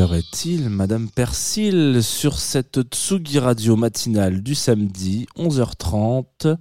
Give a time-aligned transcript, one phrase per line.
[0.00, 6.56] Est-il, Madame Persil, sur cette Tsugi Radio matinale du samedi, 11h30,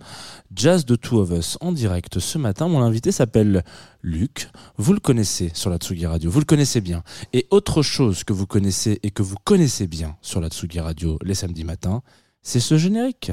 [0.53, 2.67] Jazz de Two of Us en direct ce matin.
[2.67, 3.63] Mon invité s'appelle
[4.03, 4.49] Luc.
[4.77, 7.01] Vous le connaissez sur la Tsugi Radio, vous le connaissez bien.
[7.31, 11.17] Et autre chose que vous connaissez et que vous connaissez bien sur la Tsugi Radio
[11.23, 12.01] les samedis matins,
[12.41, 13.31] c'est ce générique.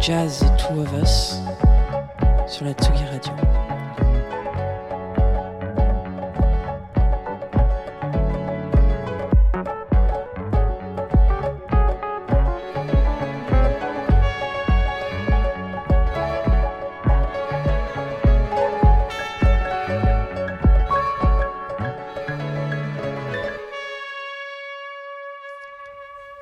[0.00, 1.36] Jazz The Two of Us
[2.52, 3.77] sur la Tsugi Radio.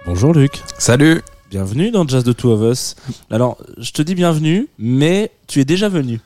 [0.07, 0.62] Bonjour Luc.
[0.79, 2.97] Salut Bienvenue dans Jazz de Two of Us.
[3.31, 6.21] Alors, je te dis bienvenue, mais tu es déjà venu.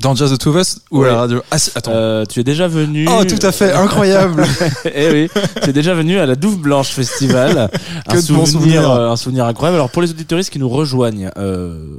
[0.00, 1.10] Dans Jazz the Two of Us ou à Ouais.
[1.10, 1.42] la radio?
[1.50, 1.90] Ah si, attends.
[1.92, 3.06] Euh, tu es déjà venu.
[3.10, 4.44] Oh, tout à fait, incroyable
[4.94, 7.68] eh oui, tu es déjà venu à la Douve Blanche Festival.
[8.08, 8.88] Que un de bons souvenirs.
[8.88, 9.74] euh, un souvenir incroyable.
[9.76, 11.98] Alors pour les auditoristes qui nous rejoignent, euh,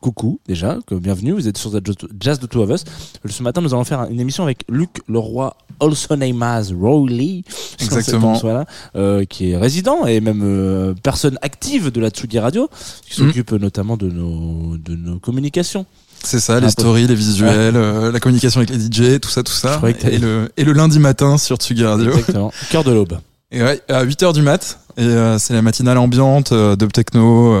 [0.00, 1.32] coucou déjà, que bienvenue.
[1.32, 1.82] Vous êtes sur The
[2.20, 2.84] Jazz de Two of Us.
[3.28, 7.42] Ce matin, nous allons faire une émission avec Luc Leroy, also named as Rowley,
[7.80, 8.34] Exactement.
[8.34, 8.64] voilà,
[8.96, 12.68] euh, qui est résident et même euh, personne active de la Tsugi Radio,
[13.08, 13.26] qui Mm.
[13.26, 15.84] s'occupe notamment de nos de nos communications.
[16.22, 19.52] C'est ça, les stories, les visuels, euh, la communication avec les DJ, tout ça, tout
[19.52, 19.80] ça.
[20.10, 22.10] Et le, et le lundi matin sur Tsugi Radio.
[22.10, 22.52] Exactement.
[22.70, 23.18] Cœur de l'aube.
[23.52, 24.80] Et ouais, à 8h du mat.
[24.96, 27.54] Et c'est la matinale ambiante, dub techno,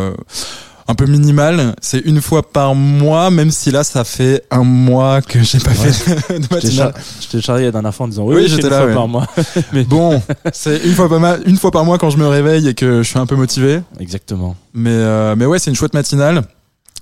[0.90, 1.74] un peu minimale.
[1.82, 5.70] C'est une fois par mois, même si là, ça fait un mois que j'ai pas
[5.70, 5.92] Ouais.
[5.92, 6.94] fait de matinale.
[7.20, 8.94] je t'ai charrié la dernière fois en disant oui, Oui, j'étais une là, fois ouais.
[8.94, 9.26] par mois.
[9.88, 10.22] Bon,
[10.52, 13.02] c'est une fois, par ma- une fois par mois quand je me réveille et que
[13.02, 13.80] je suis un peu motivé.
[14.00, 14.56] Exactement.
[14.74, 16.42] Mais, euh, mais ouais, c'est une chouette matinale.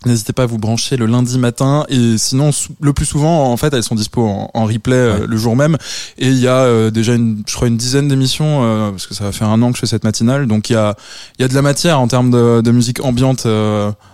[0.04, 3.72] N'hésitez pas à vous brancher le lundi matin et sinon le plus souvent en fait
[3.72, 5.26] elles sont dispo en, en replay euh, Ouais.
[5.26, 5.76] le jour même
[6.18, 9.14] et il y a euh, déjà une je crois une dizaine d'émissions euh, parce que
[9.14, 10.94] ça va faire un an que je fais cette matinale donc il y a
[11.38, 13.46] il y a de la matière en termes de, de musique ambiante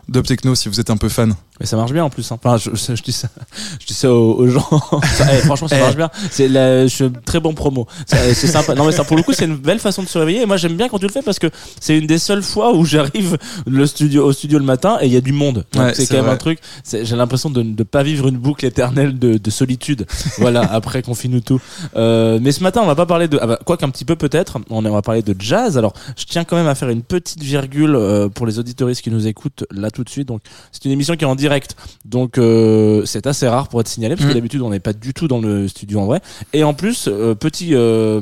[0.09, 1.35] dub techno si vous êtes un peu fan.
[1.61, 2.31] Mais ça marche bien en plus.
[2.33, 2.39] Hein.
[2.43, 3.29] Enfin, je, je, je dis ça,
[3.81, 4.67] je dis ça aux, aux gens.
[5.15, 5.81] Ça, eh, franchement, ça Eh.
[5.81, 6.11] marche bien.
[6.31, 7.87] C'est la, je suis très bon promo.
[8.07, 8.75] C'est c'est sympa.
[8.75, 10.43] Non mais ça pour le coup, c'est une belle façon de se réveiller.
[10.43, 11.47] Et moi, j'aime bien quand tu le fais parce que
[11.81, 15.13] c'est une des seules fois où j'arrive le studio au studio le matin et il
[15.13, 15.65] y a du monde.
[15.73, 16.59] Donc, Ouais, c'est quand même un truc.
[16.91, 20.07] J'ai l'impression de ne pas vivre une boucle éternelle de, de solitude.
[20.39, 20.61] voilà.
[20.63, 21.61] Après qu'on finit tout.
[21.97, 23.39] Euh, mais ce matin, on va pas parler de.
[23.41, 24.59] Ah bah, quoi qu'un petit peu peut-être.
[24.71, 25.79] On va parler de jazz.
[25.79, 29.11] Alors, je tiens quand même à faire une petite virgule euh, pour les auditoristes qui
[29.11, 30.29] nous écoutent là tout de suite.
[30.29, 31.77] Donc, c'est une émission qui est en direct.
[32.05, 34.35] Donc euh, c'est assez rare pour être signalé parce que Mm.
[34.35, 36.21] d'habitude on n'est pas du tout dans le studio en vrai.
[36.53, 38.21] Et en plus euh, petit euh,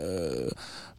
[0.00, 0.48] euh,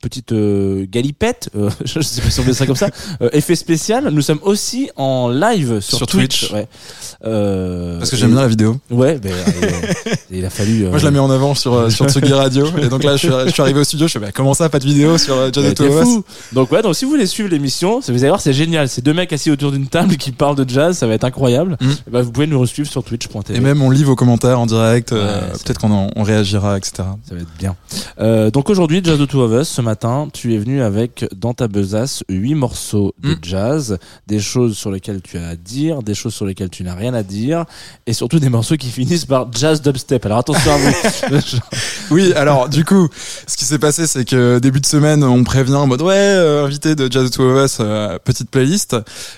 [0.03, 2.89] petite euh, galipette, euh, je sais pas si on fait ça comme ça,
[3.21, 4.09] euh, effet spécial.
[4.11, 6.41] Nous sommes aussi en live sur, Sur Twitch.
[6.41, 6.51] Twitch.
[6.53, 6.67] ouais.
[7.25, 8.77] Euh, Parce que j'aime bien la vidéo.
[8.91, 9.69] Ouais, ben, euh,
[10.31, 10.85] il a fallu.
[10.85, 13.13] euh, Moi je la mets en avant sur euh, sur Tsugi Radio et donc là
[13.15, 15.17] je suis, je suis arrivé au studio je fais bah, comment ça pas de vidéo
[15.17, 16.23] sur euh, Jazz Ouais, the Two t'es of Us fou.
[16.51, 18.89] Donc ouais, donc si vous voulez suivre l'émission, vous allez voir, c'est génial.
[18.89, 21.77] C'est deux mecs assis autour d'une table qui parlent de jazz, ça va être incroyable.
[21.79, 21.89] Mm.
[22.07, 23.57] Et bah, vous pouvez nous suivre sur twitch.tv.
[23.57, 25.19] Et même on lit vos commentaires en direct, Ouais,
[25.63, 26.93] peut-être qu'on on réagira, etc.
[26.97, 27.75] Ça va être bien.
[28.19, 29.92] Euh, donc aujourd'hui, Jazz de Two of Us, ce matin,
[30.31, 33.37] tu es venu avec dans ta besace huit morceaux de Mm.
[33.41, 36.95] jazz, des choses sur lesquelles tu as à dire, des choses sur lesquelles tu n'as
[36.95, 37.65] rien à dire,
[38.05, 40.25] et surtout des morceaux qui finissent par jazz dubstep.
[40.25, 40.93] Alors attention à vous.
[42.11, 43.07] Oui, alors du coup,
[43.47, 46.65] ce qui s'est passé, c'est que début de semaine, on prévient en mode ouais, euh,
[46.65, 48.95] invité de Jazz Two of Us, euh, petite playlist,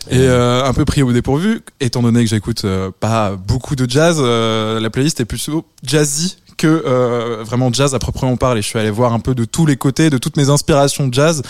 [0.10, 2.66] et euh, un peu pris au dépourvu, étant donné que j'écoute
[3.00, 8.38] pas beaucoup de jazz, la playlist est plutôt jazzy que euh, vraiment jazz à proprement
[8.38, 8.62] parler.
[8.62, 11.14] Je suis allé voir un peu de tous les côtés, de toutes mes inspirations de
[11.14, 11.42] jazz.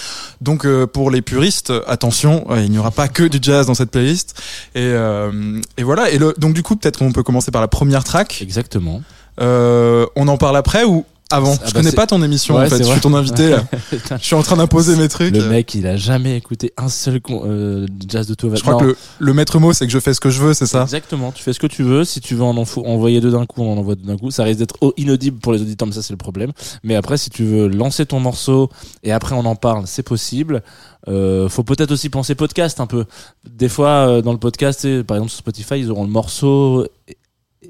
[0.42, 3.74] Donc euh, pour les puristes, attention, euh, il n'y aura pas que du jazz dans
[3.74, 4.42] cette playlist.
[4.76, 6.10] Et, euh, et voilà.
[6.10, 8.42] Et le, donc du coup, peut-être qu'on peut commencer par la première track.
[8.42, 9.02] Exactement.
[9.42, 12.66] Euh, on en parle après ou avant Ah Je bah connais pas ton émission Ouais,
[12.66, 12.78] en fait.
[12.78, 12.92] Je vrai.
[12.94, 13.56] suis ton invité.
[13.92, 15.36] Je suis en train d'imposer mes trucs.
[15.36, 18.56] le mec, il a jamais écouté un seul con- euh, jazz de Us.
[18.58, 18.80] Je crois Non.
[18.80, 20.84] que le, le maître mot c'est que je fais ce que je veux, c'est ça
[20.84, 22.04] Exactement, tu fais ce que tu veux.
[22.06, 24.30] Si tu veux en envoyer deux d'un coup, on en envoie deux d'un coup.
[24.32, 26.52] Ça risque d'être au- inaudible pour les auditeurs, mais ça c'est le problème.
[26.84, 28.70] Mais après, si tu veux lancer ton morceau
[29.04, 30.62] et après on en parle, c'est possible.
[31.08, 33.06] Euh, faut peut-être aussi penser podcast un peu.
[33.50, 36.88] Des fois, euh, dans le podcast, par exemple sur Spotify, ils auront le morceau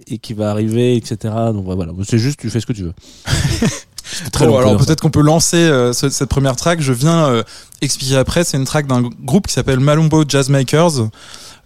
[0.08, 1.34] et, qui va arriver, etc.
[1.54, 2.94] Donc voilà, c'est juste, tu fais ce que tu veux.
[4.32, 6.80] Très Bon, alors dire peut-être qu'on peut lancer euh, ce- cette première track.
[6.82, 7.44] Je viens euh,
[7.82, 8.44] expliquer après.
[8.44, 11.10] C'est une track d'un groupe qui s'appelle Malumbo Jazz Makers.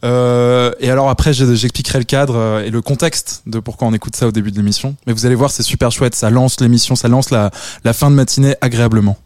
[0.05, 4.15] Euh, et alors après, j'expliquerai le cadre euh, et le contexte de pourquoi on écoute
[4.15, 4.95] ça au début de l'émission.
[5.05, 6.15] Mais vous allez voir, c'est super chouette.
[6.15, 7.51] Ça lance l'émission, ça lance la,
[7.83, 9.17] la fin de matinée agréablement.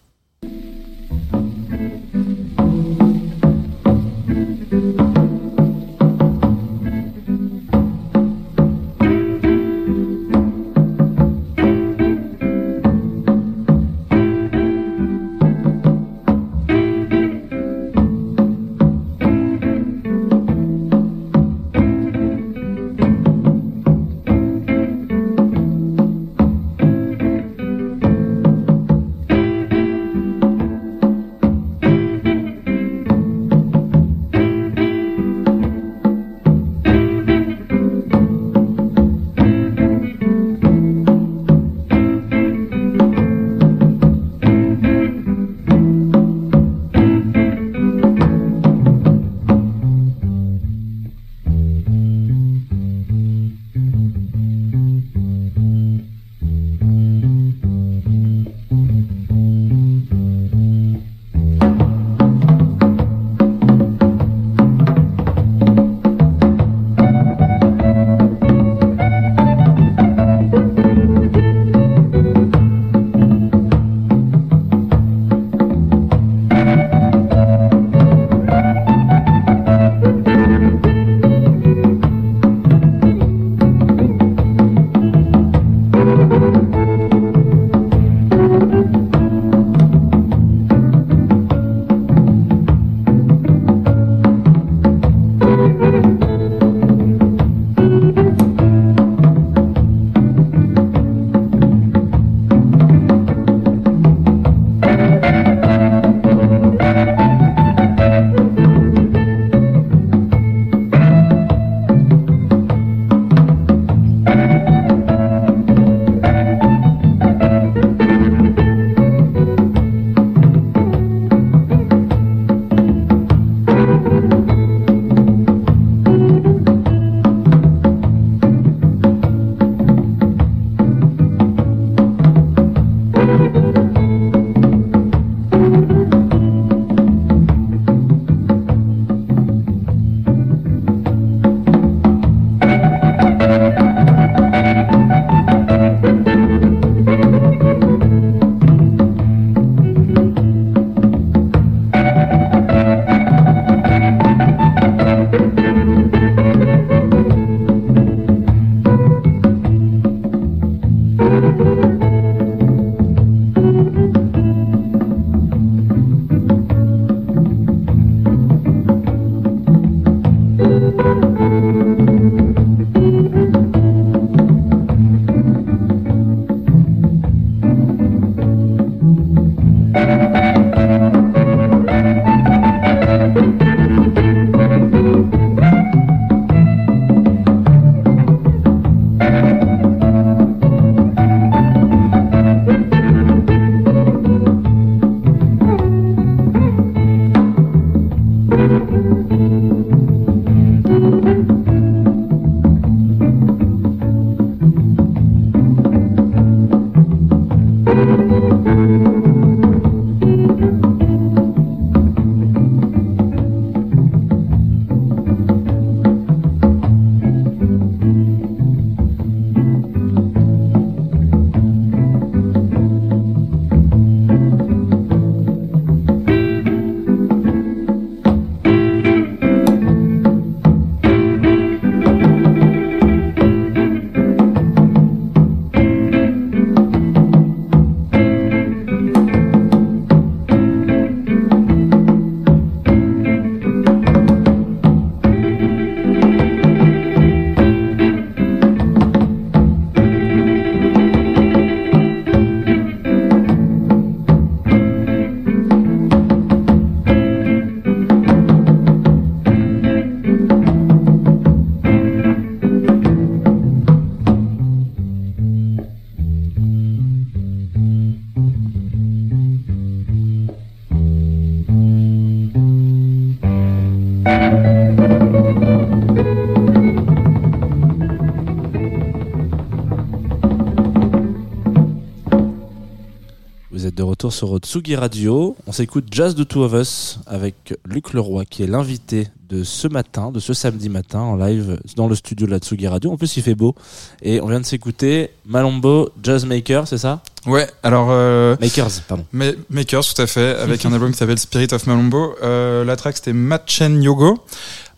[284.32, 285.56] Sur Tsugi Radio.
[285.68, 289.88] On s'écoute Jazz de Two of Us avec Luc Leroy qui est l'invité de ce
[289.88, 293.12] matin, de ce samedi matin en live dans le studio de la Tsugi Radio.
[293.12, 293.76] En plus, il fait beau.
[294.22, 298.08] Et on vient de s'écouter Malombo Jazz Maker, c'est ça Ouais, alors...
[298.10, 299.26] Euh, Makers, pardon.
[299.70, 302.36] Makers, tout à fait, avec un album qui s'appelle Spirit of Malombo.
[302.42, 304.40] Euh, la track, c'était Machen Yogo.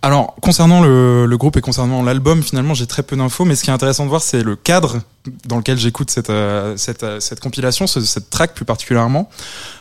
[0.05, 3.63] Alors, concernant le, le, groupe et concernant l'album, finalement, j'ai très peu d'infos, mais ce
[3.63, 5.01] qui est intéressant de voir, c'est le cadre
[5.47, 9.31] dans lequel j'écoute cette, euh, cette, euh, cette, compilation, cette track plus particulièrement.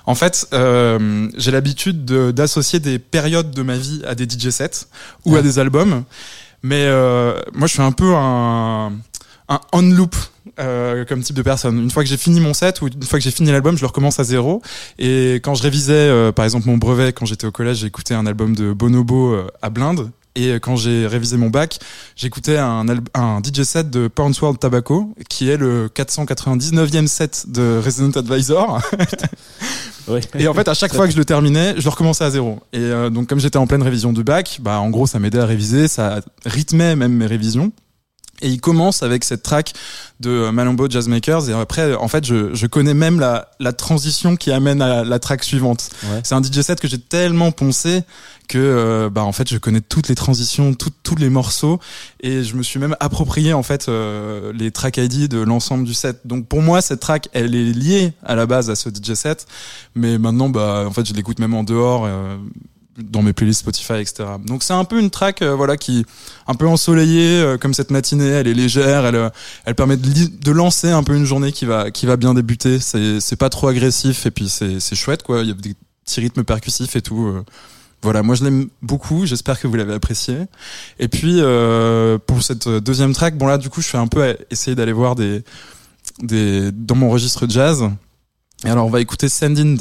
[0.07, 4.87] En fait, euh, j'ai l'habitude d'associer des périodes de ma vie à des DJ sets
[5.27, 6.05] ou à des albums,
[6.65, 8.95] mais euh, moi, je suis un peu un,
[9.49, 10.17] un on-loop
[10.59, 11.79] euh, comme type de personne.
[11.79, 13.81] Une fois que j'ai fini mon set ou une fois que j'ai fini l'album, je
[13.81, 14.63] le recommence à zéro.
[14.99, 18.27] Et quand je révisais, euh, par exemple, mon brevet, quand j'étais au collège, j'écoutais un
[18.27, 20.11] album de Bonobo euh, à blinde.
[20.37, 21.79] Et quand j'ai révisé mon bac,
[22.17, 22.85] j'écoutais un,
[23.15, 28.81] un DJ set de Pounds World Tobacco, qui est le 499e set de Resident Advisor.
[30.39, 32.59] Et en fait, à chaque fois que je le terminais, je le recommençais à zéro.
[32.73, 35.47] Et donc, comme j'étais en pleine révision du bac, bah, en gros, ça m'aidait à
[35.47, 37.73] réviser, ça rythmait même mes révisions.
[38.45, 39.73] Et il commence avec cette track
[40.21, 44.53] de Malombo Jazzmakers et après en fait je, je connais même la, la transition qui
[44.53, 45.89] amène à la track suivante.
[46.23, 48.03] C'est un DJ set que j'ai tellement poncé
[48.47, 51.81] que euh, bah en fait je connais toutes les transitions, tous les morceaux
[52.21, 55.95] et je me suis même approprié en fait euh, les track ID de l'ensemble du
[55.95, 56.21] set.
[56.27, 59.47] Donc pour moi cette track elle est liée à la base à ce DJ set,
[59.95, 62.05] mais maintenant bah en fait je l'écoute même en dehors.
[62.05, 62.37] Euh,
[62.99, 64.25] dans mes playlists Spotify, etc.
[64.45, 66.07] Donc c'est un peu une track, euh, voilà, qui
[66.47, 68.29] un peu ensoleillée, euh, comme cette matinée.
[68.29, 69.31] Elle est légère, elle, euh,
[69.65, 72.79] elle permet de, de, lancer un peu une journée qui va, qui va bien débuter.
[72.79, 75.43] C'est, c'est pas trop agressif et puis c'est, c'est chouette, quoi.
[75.43, 75.75] Il y a des
[76.05, 77.43] petits rythmes percussifs et tout.
[78.03, 79.25] Voilà, moi je l'aime beaucoup.
[79.25, 80.37] J'espère que vous l'avez apprécié.
[80.99, 81.41] Et puis
[82.27, 85.15] pour cette deuxième track, bon là du coup je fais un peu essayer d'aller voir
[85.15, 85.43] des,
[86.23, 87.89] des dans mon registre jazz
[88.65, 89.77] et alors on va écouter Send in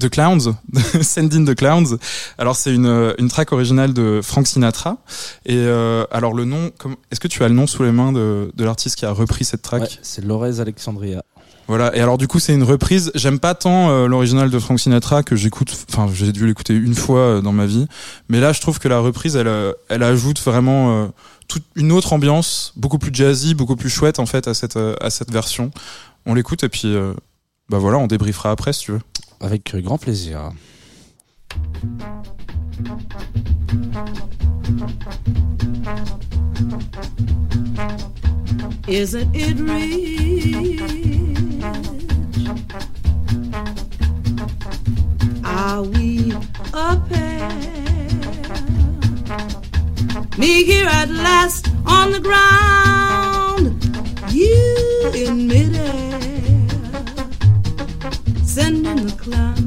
[0.00, 0.54] the Clowns,
[1.02, 1.98] Send in the Clowns.
[2.36, 4.98] Alors c'est une une track originale de Frank Sinatra.
[5.46, 6.70] Et euh, alors le nom,
[7.10, 9.44] est-ce que tu as le nom sous les mains de, de l'artiste qui a repris
[9.44, 9.82] cette track?
[9.82, 11.22] Ouais, C'est Lorez Alexandria.
[11.68, 11.96] Voilà.
[11.96, 13.12] Et alors du coup c'est une reprise.
[13.14, 15.72] J'aime pas tant euh, l'original de Frank Sinatra que j'écoute.
[15.88, 17.86] Enfin j'ai dû l'écouter une fois euh, dans ma vie.
[18.28, 19.50] Mais là je trouve que la reprise elle
[19.88, 21.10] elle ajoute vraiment
[21.46, 25.10] toute une autre ambiance, beaucoup plus jazzy, beaucoup plus chouette en fait à cette à
[25.10, 25.70] cette version.
[26.26, 26.96] On l'écoute et puis
[27.68, 29.00] bah voilà, on débriefera après si tu veux.
[29.40, 30.52] Avec grand plaisir.
[38.86, 40.80] Isn't it rich?
[45.42, 46.32] Are we
[46.74, 47.48] a pair?
[50.36, 53.72] Me here at last on the ground,
[54.30, 56.53] you in midair.
[58.54, 59.58] Sending the cloud.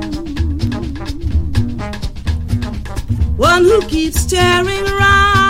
[3.39, 5.46] One who keeps staring around.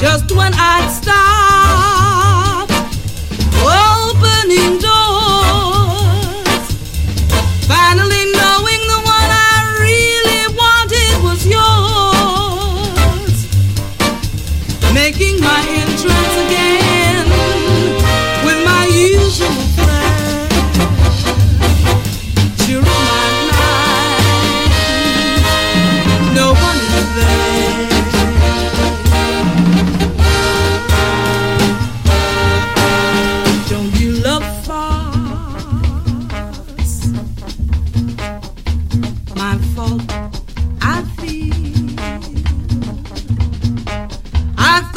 [0.00, 1.29] Just when I'd stop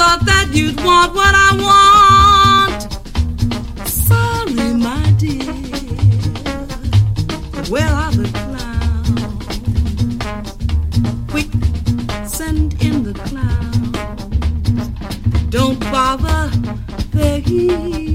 [0.04, 2.82] thought that you'd want what I want.
[3.88, 5.54] Sorry, my dear.
[7.74, 9.22] Where are the clowns?
[11.32, 11.52] Quick,
[12.28, 13.98] send in the clowns.
[15.50, 16.44] Don't bother.
[17.14, 18.13] Isn't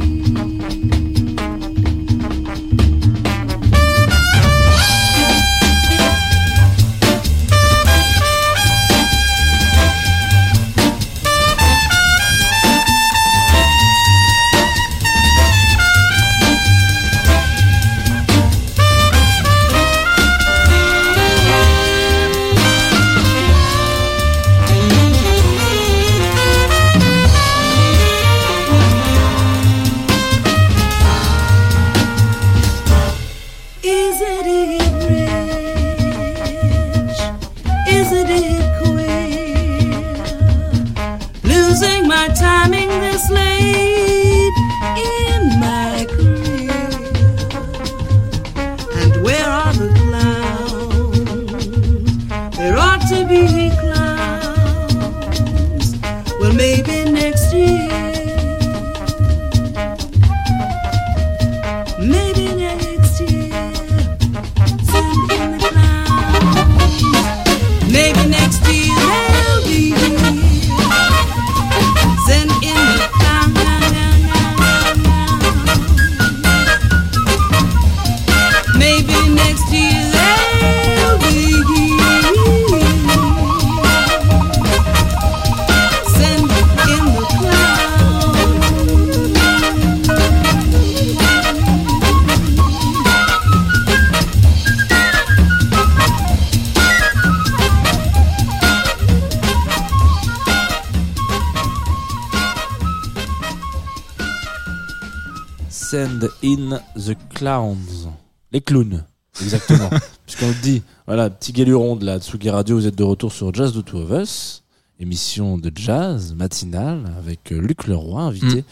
[107.38, 108.10] clowns.
[108.50, 109.04] Les clowns.
[109.40, 109.90] Exactement.
[110.26, 110.82] Puisqu'on le dit.
[111.06, 113.98] Voilà, petit guéluron de la Tsugi Radio, vous êtes de retour sur Jazz The Two
[114.00, 114.64] of Us.
[115.00, 118.64] Émission de jazz matinale avec euh, Luc Leroy, invité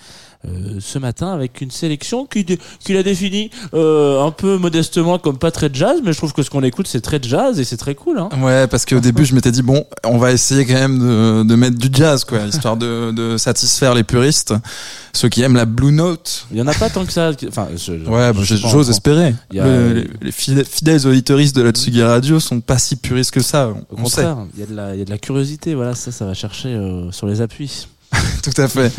[0.46, 2.44] euh, ce matin avec une sélection qui
[2.96, 6.50] a définie euh, un peu modestement comme pas très jazz, mais je trouve que ce
[6.50, 8.18] qu'on écoute c'est très jazz et c'est très cool.
[8.18, 8.28] Hein.
[8.40, 11.54] Ouais, parce qu'au début, je m'étais dit, bon, on va essayer quand même de, de
[11.56, 14.54] mettre du jazz, quoi, histoire de, de satisfaire les puristes,
[15.12, 16.46] ceux qui aiment la Blue Note.
[16.52, 17.32] Il y en a pas tant que ça.
[17.48, 19.34] Enfin, je- Ouais, bah, j'ose espérer.
[19.58, 23.40] A- Le- les, les fidèles, auditeuristes de la Tsugi Radio sont pas si puristes que
[23.42, 25.74] ça, Au on contraire, il y, a de la- il y a de la curiosité,
[25.74, 27.86] voilà, ça, ça va chercher euh, sur les appuis.
[28.42, 28.92] Tout à fait.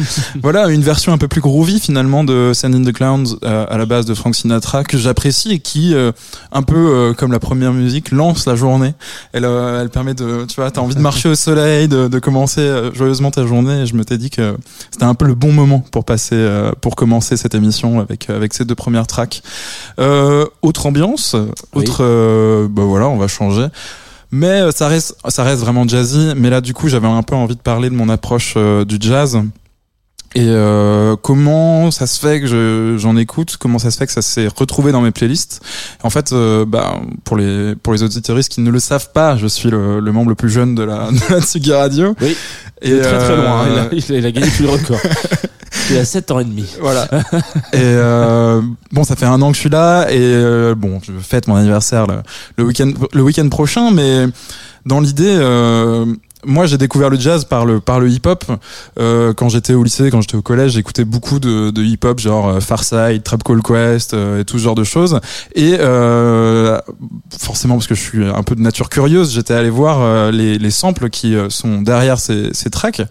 [0.43, 3.77] voilà une version un peu plus groovy finalement de Send in the Clowns euh, à
[3.77, 6.11] la base de Frank Sinatra que j'apprécie et qui euh,
[6.51, 8.93] un peu euh, comme la première musique lance la journée.
[9.33, 12.19] Elle euh, elle permet de tu vois t'as envie de marcher au soleil, de, de
[12.19, 13.83] commencer euh, joyeusement ta journée.
[13.83, 14.57] Et je me t'ai dit que
[14.91, 18.53] c'était un peu le bon moment pour passer euh, pour commencer cette émission avec avec
[18.53, 19.41] ces deux premières tracks.
[19.99, 21.35] Euh, autre ambiance,
[21.73, 21.83] Oui.
[21.83, 23.67] autre euh, bah voilà on va changer.
[24.31, 26.33] Mais euh, ça reste, ça reste vraiment jazzy.
[26.35, 28.97] Mais là, du coup, j'avais un peu envie de parler de mon approche euh, du
[28.99, 29.41] jazz.
[30.35, 33.57] Et euh, comment ça se fait que je- j'en écoute?
[33.57, 35.61] Comment ça se fait que ça s'est retrouvé dans mes playlists?
[36.03, 39.47] En fait, euh, bah, pour les pour les auditeuristes qui ne le savent pas, je
[39.47, 42.13] suis le, le membre le plus jeune de la de la Tsugi Radio.
[42.21, 42.35] Oui.
[42.81, 44.47] Et Il est très très euh, loin, hein, il, a, il a- il a gagné
[44.55, 44.99] tous les records.
[45.89, 46.65] il a 7 ans et demi.
[46.81, 47.05] Voilà.
[47.73, 48.61] et euh,
[48.91, 51.55] bon, ça fait un an que je suis là et euh, bon, je fête mon
[51.55, 52.15] anniversaire le,
[52.57, 54.25] le week-end le week-end prochain, mais
[54.85, 55.35] dans l'idée.
[56.45, 58.45] Moi, j'ai découvert le jazz par le par le hip-hop.
[58.99, 62.47] Euh, quand j'étais au lycée, quand j'étais au collège, j'écoutais beaucoup de, de hip-hop, genre
[62.47, 65.19] euh, Farside, Trap Call Quest euh, et tout ce genre de choses.
[65.55, 66.77] Et euh,
[67.37, 70.59] forcément, parce que je suis un peu de nature curieuse, j'étais allé voir euh, les,
[70.59, 73.01] les samples qui euh, sont derrière ces, ces tracks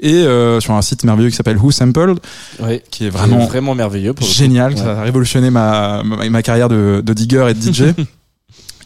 [0.00, 2.18] et euh, sur un site merveilleux qui s'appelle Who Sampled,
[2.60, 2.82] Oui.
[2.90, 4.12] qui est vraiment Vraiment, merveilleux.
[4.12, 4.78] Pour génial, Ouais.
[4.78, 7.82] ça a révolutionné ma, ma, ma carrière de, de digger et de DJ.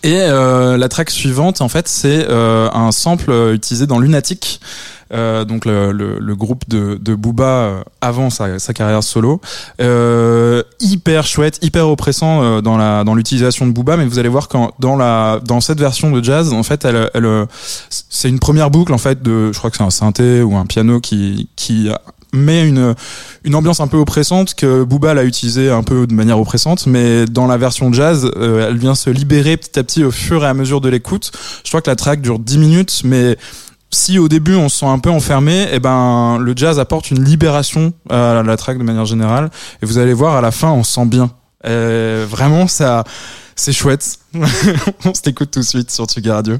[0.03, 4.61] et euh, la track suivante, en fait, c'est euh, un sample euh, utilisé dans Lunatic,
[5.13, 9.41] euh, donc le, le, le groupe de, de Booba euh, avant sa, sa carrière solo.
[9.81, 14.49] Euh, hyper chouette, hyper oppressant dans la dans l'utilisation de Booba, mais vous allez voir
[14.49, 17.47] quand dans la dans cette version de jazz, en fait, elle, elle
[17.89, 20.65] c'est une première boucle en fait de, je crois que c'est un synthé ou un
[20.67, 21.91] piano qui qui
[22.33, 22.95] met une
[23.45, 27.25] une ambiance un peu oppressante que Booba l'a utilisé un peu de manière oppressante, mais
[27.27, 30.47] dans la version jazz, euh, elle vient se libérer petit à petit au fur et
[30.47, 31.33] à mesure de l'écoute.
[31.65, 33.37] Je crois que la track dure 10 minutes, mais
[33.91, 37.25] si au début on se sent un peu enfermé, eh ben le jazz apporte une
[37.25, 39.51] libération à la track de manière générale,
[39.83, 41.31] et vous allez voir à la fin on se sent bien.
[41.65, 43.05] Vraiment ça
[43.57, 44.19] C'est chouette.
[45.05, 46.57] On se l'écoute tout de suite sur Tsugi Radio.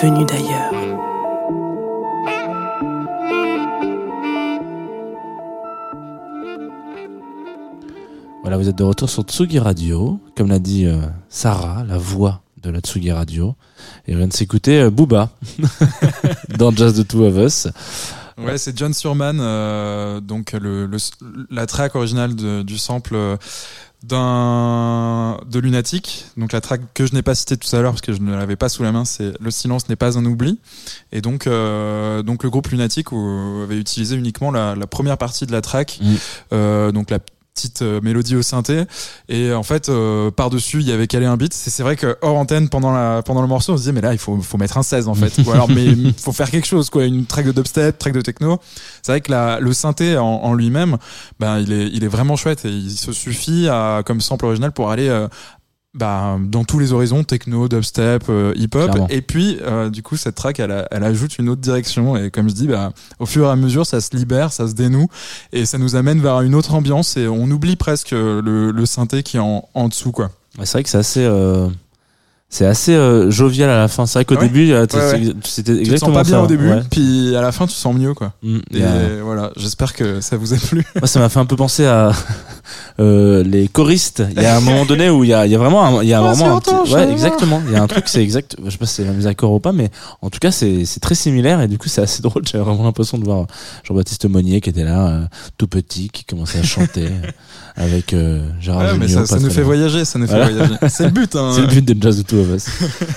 [0.00, 0.72] Venue d'ailleurs.
[8.42, 10.20] Voilà, vous êtes de retour sur Tsugi Radio.
[10.36, 13.54] Comme l'a dit euh, Sarah, la voix de la Tsugi Radio.
[14.06, 15.30] Et on vient de s'écouter euh, Booba
[16.58, 17.68] dans Jazz the Two of Us.
[18.38, 20.98] Ouais, c'est John Surman, euh, donc le, le-
[21.50, 23.36] la track originale de- du sample euh,
[24.06, 26.26] d'un de Lunatic.
[26.36, 28.34] Donc la track que je n'ai pas citée tout à l'heure parce que je ne
[28.34, 30.58] l'avais pas sous la main, c'est Le silence n'est pas un oubli.
[31.12, 35.52] Et donc euh, donc le groupe Lunatic avait utilisé uniquement la, la première partie de
[35.52, 36.14] la track, Mm.
[36.52, 37.18] euh, donc la
[37.56, 38.84] petite euh, mélodie au synthé.
[39.28, 41.52] Et en fait euh, par dessus il y avait calé un beat.
[41.52, 44.02] C'est c'est vrai que hors antenne pendant la pendant le morceau on se disait mais
[44.02, 45.32] là il faut faut mettre un 16 en fait.
[45.46, 47.04] Ou alors mais il faut faire quelque chose quoi.
[47.04, 48.60] Une track de dubstep track de techno.
[49.02, 50.98] C'est vrai que la, le synthé en, en lui-même
[51.40, 52.64] ben il est il est vraiment chouette.
[52.64, 55.28] Et il se suffit à comme sample original pour aller euh,
[55.96, 58.90] bah, dans tous les horizons, techno, dubstep, euh, hip-hop.
[59.10, 62.16] Et puis, euh, du coup, cette track, elle, a- elle ajoute une autre direction.
[62.16, 64.74] Et comme je dis, bah, au fur et à mesure, ça se libère, ça se
[64.74, 65.08] dénoue.
[65.52, 67.16] Et ça nous amène vers une autre ambiance.
[67.16, 70.30] Et on oublie presque le, le synthé qui est en, en dessous, quoi.
[70.58, 71.68] C'est vrai que c'est assez, euh,
[72.48, 74.06] c'est assez euh, jovial à la fin.
[74.06, 74.42] C'est vrai qu'au Ouais.
[74.48, 77.40] début, euh, Ouais, c'était Tu te exactement sens pas bien ça, au début, puis à
[77.42, 78.32] la fin, tu te sens mieux, quoi.
[78.42, 80.84] Mm, Et voilà, j'espère que ça vous a plu.
[80.96, 82.12] Moi, ça m'a fait un peu penser à
[83.00, 84.22] euh, les choristes.
[84.36, 86.02] Il y a un moment donné où il y a, il y a vraiment, un,
[86.02, 87.60] il y a Oh, vraiment un petit, ouais, exactement.
[87.66, 88.56] Il y a un truc, c'est exact.
[88.64, 89.90] Je sais pas si c'est la mise à corps ou pas, mais
[90.22, 92.46] en tout cas, c'est très similaire et du coup, c'est assez drôle.
[92.46, 93.46] J'avais vraiment l'impression de voir
[93.84, 95.24] Jean-Baptiste Monnier qui était là, euh,
[95.58, 97.08] tout petit, qui commençait à chanter
[97.76, 100.50] avec euh, Gérard Ouais, mais ça, ça nous fait voyager, ça nous fait Voilà.
[100.52, 100.74] voyager.
[100.88, 101.52] C'est le but, hein.
[101.54, 102.66] C'est le but de Jazz the Two of Us.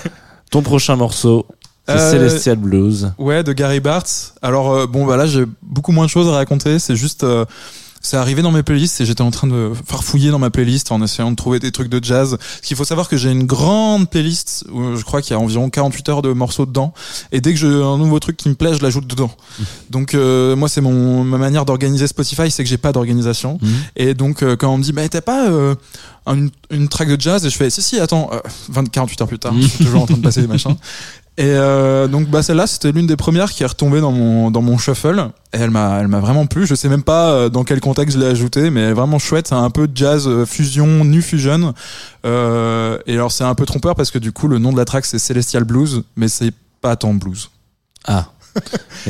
[0.50, 1.46] Ton prochain morceau,
[1.88, 3.12] c'est Euh, Celestial Blues.
[3.18, 4.34] Ouais, de Gary Bartz.
[4.42, 6.78] Alors euh, bon, bah là j'ai beaucoup moins de choses à raconter.
[6.78, 7.24] C'est juste,
[8.00, 10.90] euh, c'est arrivé dans mes playlists et j'étais en train de farfouiller dans ma playlist
[10.92, 12.36] en essayant de trouver des trucs de jazz.
[12.38, 15.40] Parce qu'il faut savoir que j'ai une grande playlist où je crois qu'il y a
[15.40, 16.92] environ 48 heures de morceaux dedans.
[17.32, 19.30] Et dès que j'ai un nouveau truc qui me plaît, je l'ajoute dedans.
[19.90, 23.58] Donc euh, moi c'est mon ma manière d'organiser Spotify, c'est que j'ai pas d'organisation.
[23.60, 23.70] Mhm.
[23.96, 25.74] Et donc, euh, quand on me dit, bah, t'as pas euh,
[26.26, 27.44] une, une track de jazz?
[27.44, 30.02] Et je fais, si, si, attends, euh, 20, 48 heures plus tard, je suis toujours
[30.02, 30.76] en train de passer des machins.
[31.40, 34.60] Et euh, donc, bah, celle-là, c'était l'une des premières qui est retombée dans mon, dans
[34.60, 35.30] mon shuffle.
[35.54, 36.66] Et elle m'a, elle m'a vraiment plu.
[36.66, 39.48] Je sais même pas euh, dans quel contexte je l'ai ajoutée, mais vraiment chouette.
[39.48, 41.72] C'est un peu jazz euh, fusion, nu fusion.
[42.26, 44.84] Euh, et alors, c'est un peu trompeur parce que du coup, le nom de la
[44.84, 47.48] track, c'est Celestial Blues, mais c'est pas tant blues.
[48.06, 48.26] Ah.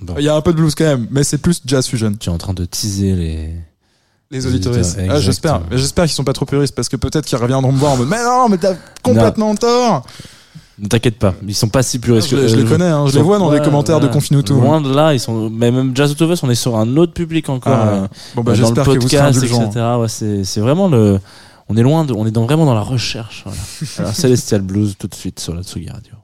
[0.00, 2.14] Bon, Il y a un peu de blues quand même, mais c'est plus jazz fusion.
[2.18, 3.54] tu es en train de teaser les.
[4.30, 4.96] Les auditoristes.
[4.96, 5.60] auditeurs, Ah, j'espère.
[5.70, 8.08] j'espère qu'ils sont pas trop puristes parce que peut-être qu'ils reviendront me voir en mode
[8.08, 10.04] Mais non, mais t'as complètement tort.
[10.78, 12.28] Ne t'inquiète pas, ils sont pas si puristes.
[12.30, 14.54] Je, les- je les connais, hein, je les vois dans les commentaires de Confine tout.
[14.54, 15.48] Loin de là, ils sont.
[15.48, 17.72] Mais même Jazz Out of Us, on est sur un autre public encore.
[17.76, 19.66] Ah, euh, Bon bah dans le que vous podcast, indulgents.
[19.66, 19.84] etc.
[20.00, 21.20] Ouais, c'est c'est vraiment le.
[21.68, 22.12] On est loin de.
[22.12, 23.42] On est dans, vraiment dans la recherche.
[23.44, 23.58] Voilà.
[23.98, 26.14] Alors, Celestial Blues tout de suite sur la Tsugi Radio.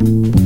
[0.00, 0.41] Must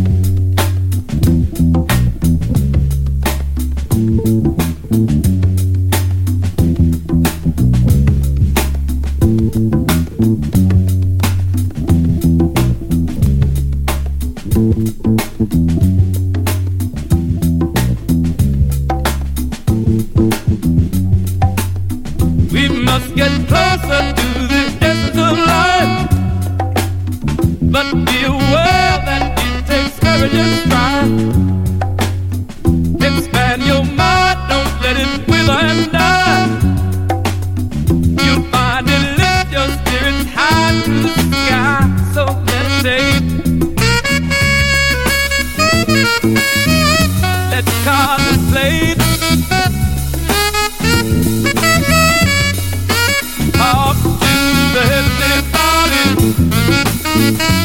[23.17, 26.09] get closer to the essence of life.
[27.63, 31.13] But be aware that it takes courage and strive.
[33.09, 36.47] Expand your mind, don't let it wither and die.
[38.23, 41.81] You'll find it lift your spirits high to the sky.
[42.13, 43.25] So let's take
[47.51, 48.96] Let's contemplate Talk
[57.19, 57.56] of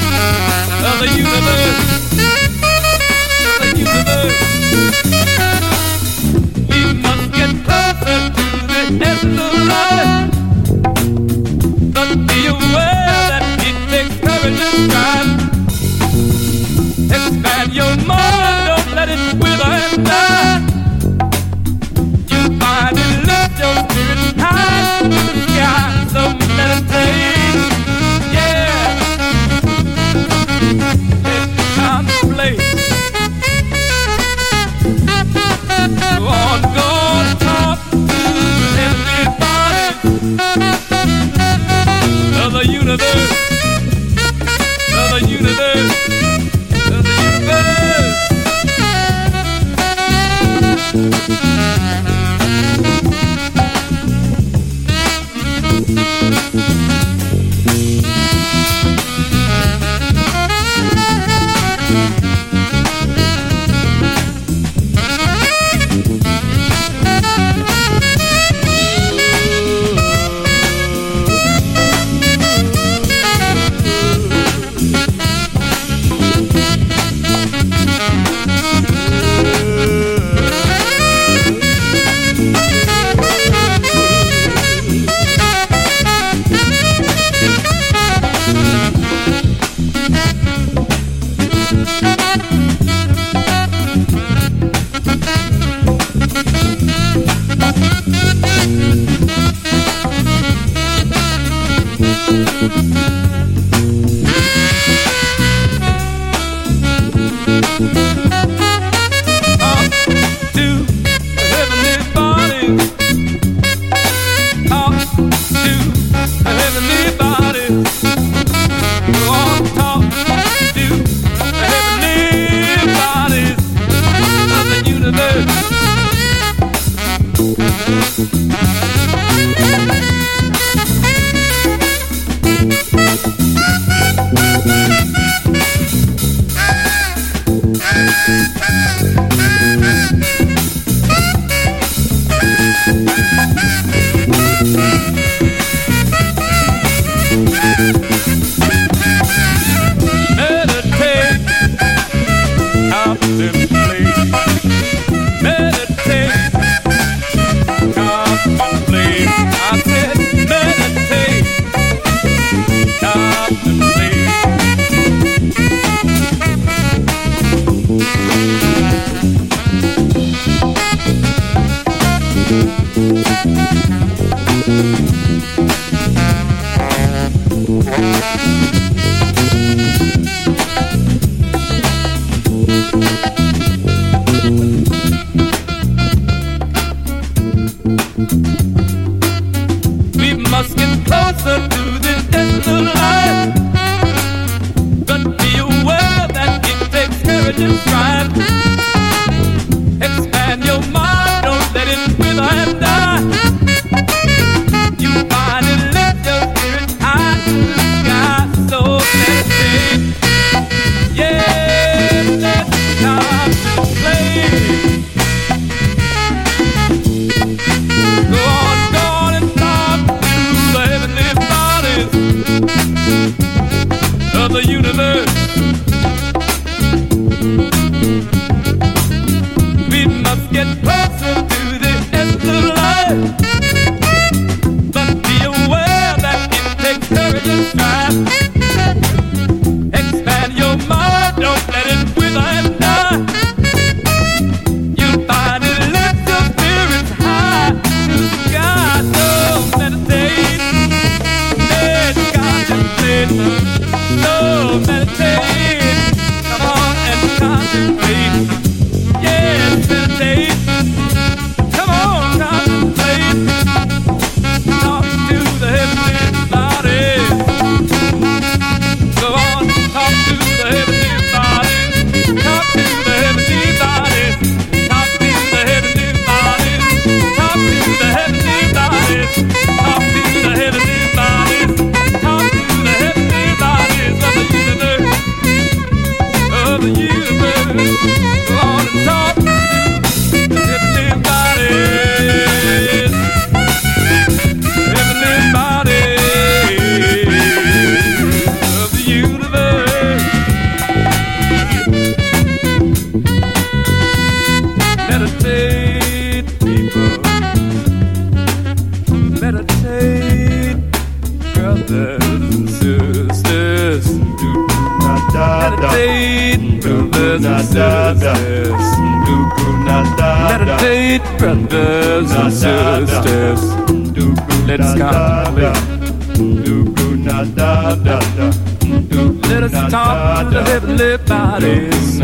[331.62, 332.19] bodies.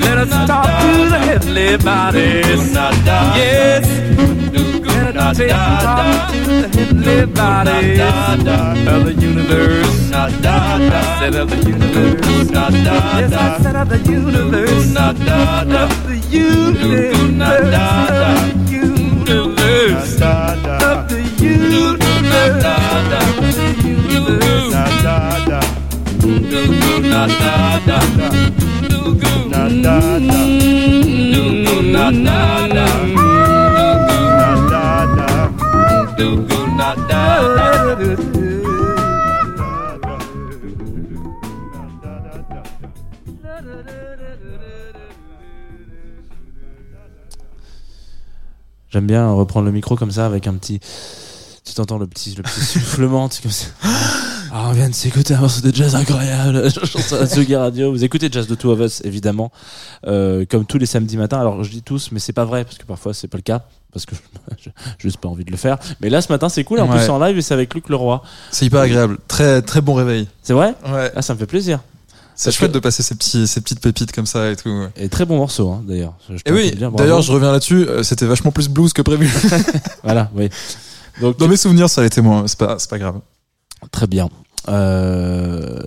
[0.00, 2.72] Let us talk to the heavenly bodies.
[2.74, 3.86] Yes.
[4.86, 10.12] Let us talk to the heavenly bodies of the universe.
[10.12, 10.30] I
[11.18, 12.50] said of the universe.
[12.50, 14.96] Yes, I said of the universe.
[14.96, 16.76] Of the universe.
[16.76, 17.22] Of the
[19.26, 20.20] universe.
[20.22, 21.96] Of the universe.
[48.88, 50.80] J'aime bien reprendre le micro comme ça avec un petit.
[51.64, 53.66] Tu t'entends le petit, le petit soufflement, comme ça.
[54.58, 56.66] Ah, on vient de s'écouter un morceau de jazz incroyable.
[57.26, 57.90] Tsugi Radio.
[57.92, 59.52] Vous écoutez Jazz de Two of Us, évidemment,
[60.06, 61.38] euh, comme tous les samedis matins.
[61.38, 63.64] Alors, je dis tous, mais c'est pas vrai, parce que parfois, c'est pas le cas.
[63.92, 64.14] Parce que
[64.64, 65.76] j'ai juste pas envie de le faire.
[66.00, 66.80] Mais là, ce matin, c'est cool.
[66.80, 67.04] En plus, Ouais.
[67.04, 68.22] c'est en live et c'est avec Luc Leroy.
[68.50, 69.18] C'est hyper agréable.
[69.28, 70.26] Très, très bon réveil.
[70.42, 70.74] C'est vrai?
[70.90, 71.12] Ouais.
[71.14, 71.80] Ah, ça me fait plaisir.
[72.34, 74.70] C'est chouette que- de passer ces, petits, ces petites pépites comme ça et tout.
[74.70, 74.88] ouais.
[74.96, 76.14] Et très bon morceau, hein, d'ailleurs.
[76.46, 77.86] Et oui, d'ailleurs, je reviens là-dessus.
[77.86, 79.30] euh, C'était vachement plus blues que prévu.
[80.02, 80.48] Voilà, oui.
[81.20, 82.46] Donc, Dans mes souvenirs, ça a été moins.
[82.46, 83.20] C'est pas, c'est pas grave.
[83.92, 84.30] très bien.
[84.68, 85.80] Euh,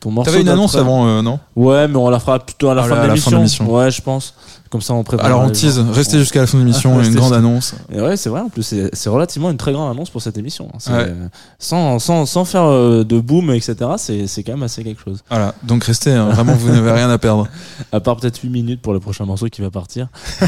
[0.00, 0.30] ton morceau.
[0.30, 2.84] T'avais une annonce avant, euh, non Ouais, mais on la fera plutôt à la Ah,
[2.84, 3.72] fin de la fin de l'émission.
[3.72, 4.34] Ouais, je pense.
[4.70, 5.26] Comme ça, on prépare.
[5.26, 5.92] Alors on tease, gens.
[5.92, 7.74] restez On- jusqu'à la fin de l'émission, une grande annonce.
[7.92, 8.40] Et ouais, c'est vrai.
[8.40, 10.68] En plus, c'est relativement une très grande annonce pour cette émission.
[10.72, 10.78] hein.
[10.92, 11.04] Ouais.
[11.08, 11.28] euh,
[11.58, 13.74] Sans, sans, sans faire euh, de boom, etc.
[13.98, 15.22] C'est quand même assez quelque chose.
[15.28, 17.48] Voilà, donc restez, hein, vraiment vous n'avez rien à perdre.
[17.92, 20.08] À part peut-être 8 minutes pour le prochain morceau qui va partir.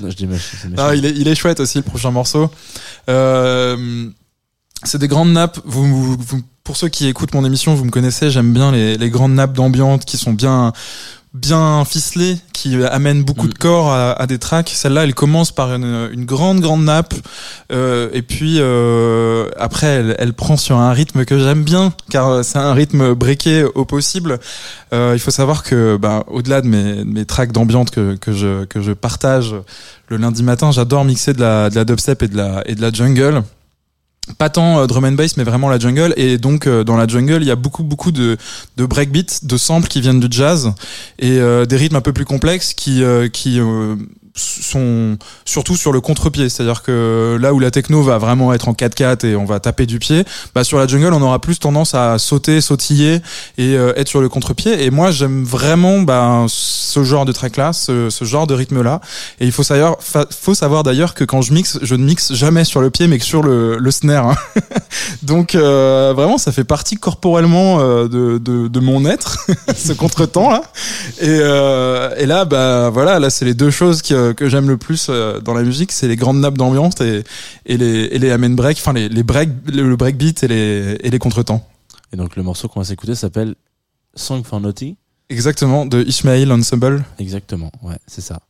[0.00, 0.56] non, je dis méchant.
[0.78, 2.48] Ah, il, est, il est chouette aussi le prochain morceau.
[3.10, 4.08] Euh,
[4.84, 5.58] c'est des grandes nappes.
[5.66, 8.98] Vous, vous- vous- pour ceux qui écoutent mon émission, vous me connaissez, j'aime bien les,
[8.98, 10.72] les grandes nappes d'ambiance qui sont bien
[11.32, 13.50] bien ficelées, qui amènent beaucoup Mm.
[13.50, 14.70] de corps à, à des tracks.
[14.74, 17.12] Celle-là, elle commence par une, une grande grande nappe,
[17.70, 22.42] euh, et puis euh, après, elle, elle prend sur un rythme que j'aime bien, car
[22.42, 24.38] c'est un rythme breaké au possible.
[24.94, 28.64] Euh, il faut savoir que, ben, au-delà de mes, mes tracks d'ambiance que, que je
[28.64, 29.54] que je partage
[30.08, 32.80] le lundi matin, j'adore mixer de la, de la dubstep et de la, et de
[32.80, 33.42] la jungle.
[34.38, 36.12] Pas tant euh, drum and bass, mais vraiment la jungle.
[36.16, 38.36] Et donc, euh, dans la jungle, il y a beaucoup, beaucoup de,
[38.76, 40.72] de breakbeats, de samples qui viennent du jazz
[41.18, 43.94] et euh, des rythmes un peu plus complexes qui, euh, qui euh,
[44.36, 46.48] sont surtout sur le contre-pied.
[46.48, 49.86] C'est-à-dire que là où la techno va vraiment être en 4-4 et on va taper
[49.86, 50.24] du pied,
[50.54, 53.20] bah sur la jungle, on aura plus tendance à sauter, sautiller
[53.58, 54.84] et euh, être sur le contre-pied.
[54.84, 59.00] Et moi, j'aime vraiment bah, ce genre de track-là, ce, genre de rythme-là.
[59.40, 62.32] Et il faut savoir, fa- faut savoir d'ailleurs que quand je mixe, je ne mixe
[62.34, 64.28] jamais sur le pied, mais que sur le, le snare.
[64.30, 64.36] hein.
[65.22, 70.50] Donc euh, vraiment, ça fait partie corporellement euh, de, de, de mon être, ce contretemps
[70.50, 70.62] là.
[71.20, 74.02] Et, euh, et là, bah voilà, là c'est les deux choses
[74.32, 77.24] que, que j'aime le plus euh, dans la musique, c'est les grandes nappes d'ambiance et,
[77.66, 81.10] et les et les amen break, enfin les les break, le, breakbeat et les et
[81.10, 81.66] les contretemps.
[82.12, 83.54] Et donc, le morceau qu'on va s'écouter s'appelle
[84.14, 84.96] Song for Naughty.
[85.28, 87.04] Exactement, de Ishmael Ensemble.
[87.18, 87.72] Exactement.
[87.82, 88.40] Ouais, c'est ça.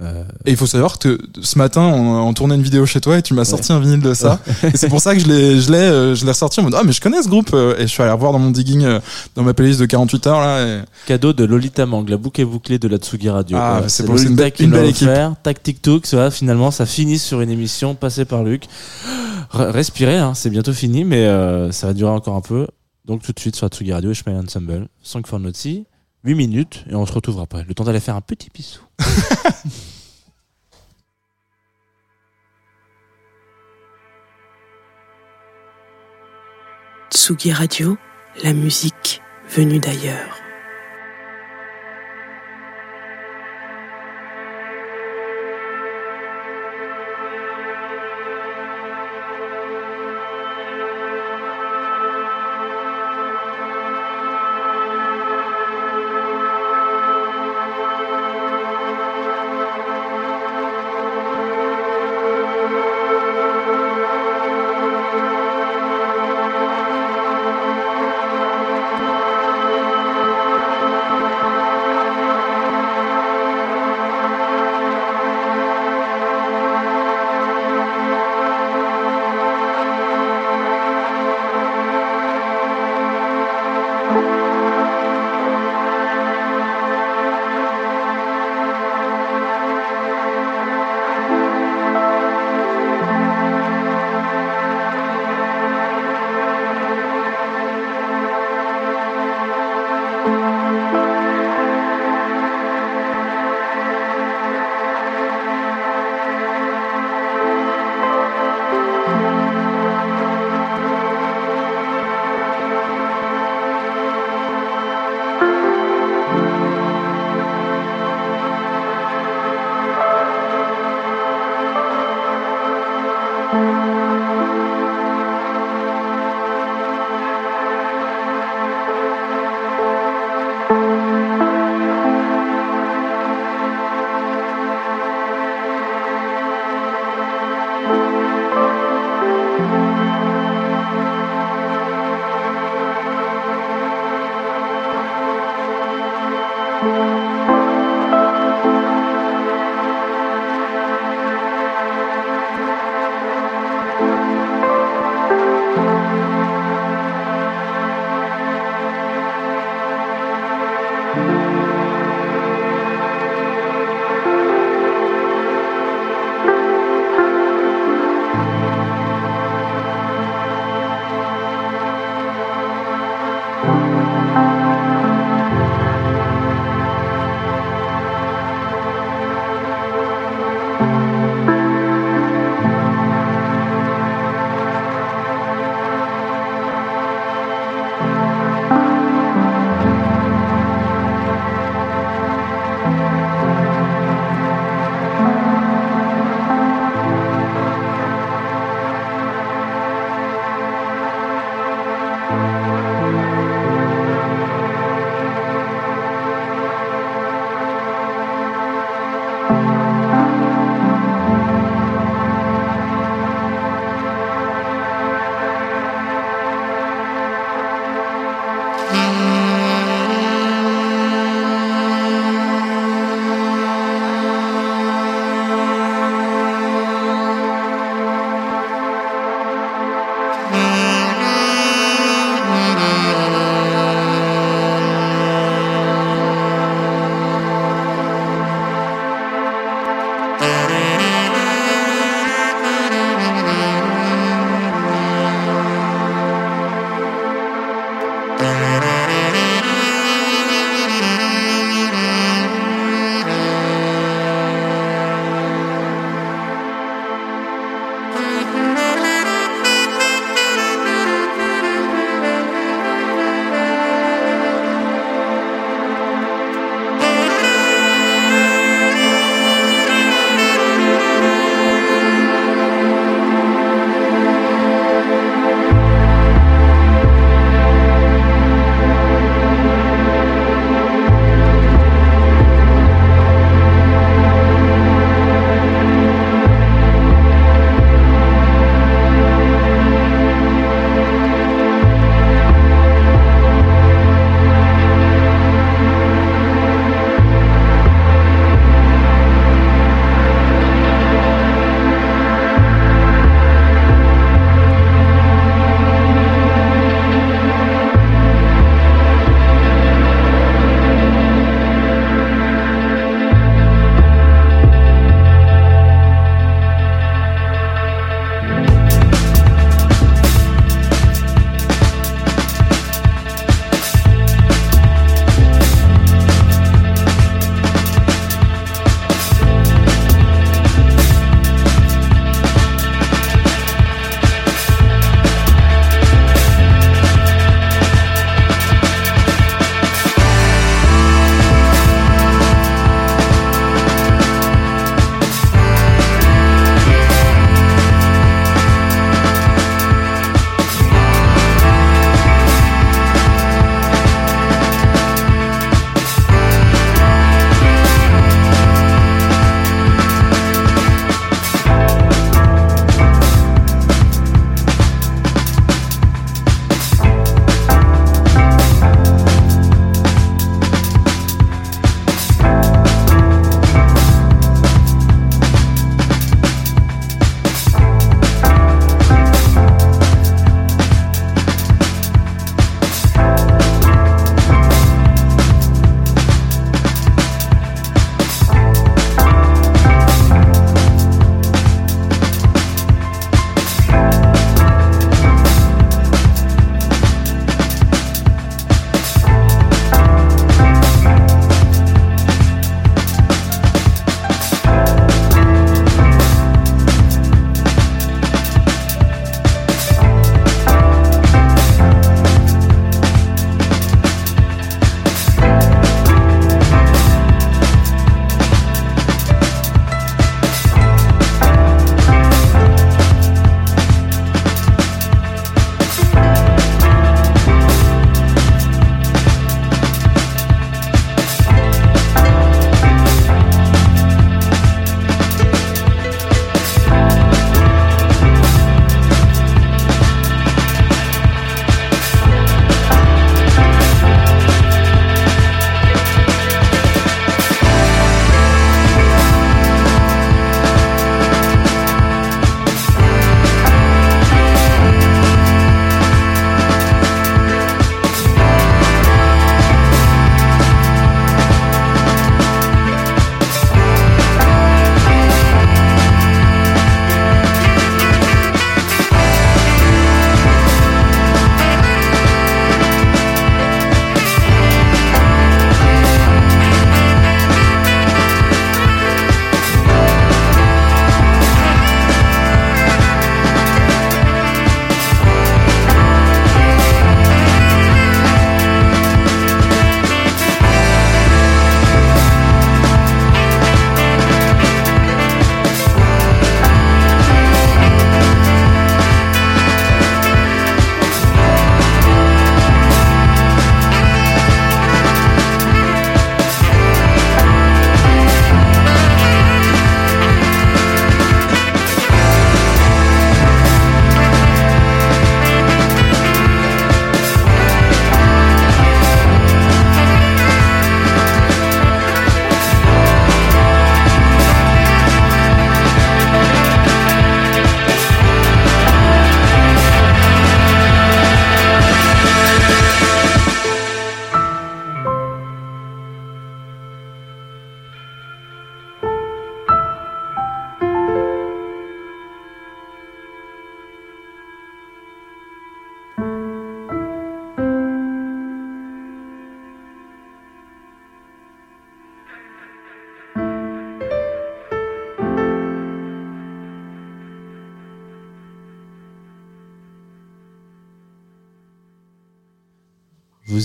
[0.00, 3.18] Euh, Et il faut savoir que ce matin, on, on tournait une vidéo chez toi
[3.18, 4.38] et tu m'as sorti un vinyle de ça.
[4.62, 6.74] et c'est pour ça que je l'ai, je l'ai, euh, je l'ai ressorti en mode
[6.76, 8.86] ah mais je connais ce groupe euh, et je suis allé revoir dans mon digging
[9.34, 10.64] dans ma playlist de 48 heures là.
[10.66, 10.80] Et...
[11.06, 13.56] Cadeau de Lolita Mang, la boucle bouclée de la Tsugi Radio.
[13.60, 15.08] Ah, bah, c'est c'est une qui une belle équipe.
[15.08, 15.34] offert.
[15.42, 18.64] Tac tic toc, ça finalement ça finit sur une émission passée par Luc.
[19.52, 22.68] Re- Respirez, hein, c'est bientôt fini, mais euh, ça va durer encore un peu.
[23.04, 25.86] Donc tout de suite sur la Tsugi Radio, Ishmael Ensemble, Song for Naughty,
[26.24, 27.64] 8 minutes et on se retrouve après.
[27.66, 28.80] Le temps d'aller faire un petit pissou.
[37.10, 37.96] Tsugi Radio,
[38.42, 40.47] la musique venue d'ailleurs.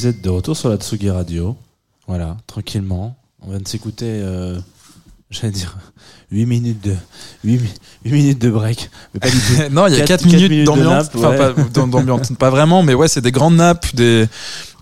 [0.04, 1.56] Vous êtes de retour sur la Tsugi Radio.
[2.10, 3.16] Voilà, tranquillement.
[3.41, 4.60] On vient de s'écouter, euh,
[5.32, 5.78] j'allais dire,
[6.30, 6.93] 8 minutes de,
[7.45, 7.70] 8, mi-
[8.04, 8.89] 8 minutes de break.
[9.14, 9.54] Mais pas du tout.
[9.72, 11.06] non, il y a Quatre- 4 quatre minutes, minutes de d'ambiance.
[11.06, 12.36] nappe, Enfin, ouais.
[12.38, 14.28] pas, vraiment, mais ouais, c'est des grandes nappes, des,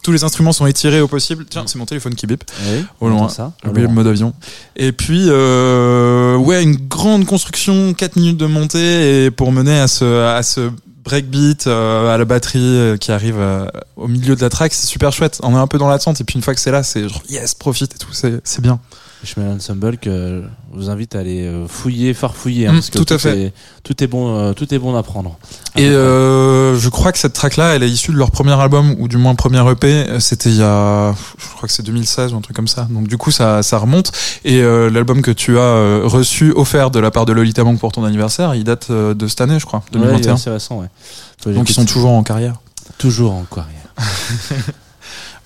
[0.02, 1.46] tous les instruments sont étirés au possible.
[1.48, 2.44] Tiens, c'est mon téléphone qui bip.
[2.72, 3.28] Oui, Au loin.
[3.64, 4.34] le mode avion.
[4.76, 9.88] Et puis, euh, ouais, une grande construction, 4 minutes de montée, et pour mener à
[9.88, 10.72] ce, à ce
[11.04, 14.88] breakbeat, euh, à la batterie euh, qui arrive euh, au milieu de la track, c'est
[14.88, 15.40] super chouette.
[15.44, 17.24] On est un peu dans l'attente, et puis une fois que c'est là, c'est genre,
[17.30, 18.80] yes, profite et tout, c'est, c'est bien.
[19.24, 20.44] Chemin Ensemble que
[20.74, 23.40] je vous invite à aller euh, fouiller, farfouiller, hein, Mm, parce que tout à fait.
[23.42, 23.54] Est,
[23.84, 25.38] tout est bon, euh, tout est bon à prendre.
[25.76, 29.08] Et euh, je crois que cette track-là, elle est issue de leur premier album, ou
[29.08, 30.06] du moins premier EP.
[30.20, 32.88] C'était il y a, je crois que c'est 2016 ou un truc comme ça.
[32.90, 34.12] Donc du coup, ça, ça remonte.
[34.44, 37.92] Et euh, l'album que tu as reçu, offert de la part de Lolita Bank pour
[37.92, 40.34] ton anniversaire, il date de cette année, je crois, Ouais, il est 2021.
[40.34, 41.54] assez récent, ouais.
[41.54, 42.56] Donc ils sont toujours en carrière.
[42.98, 43.78] toujours en carrière.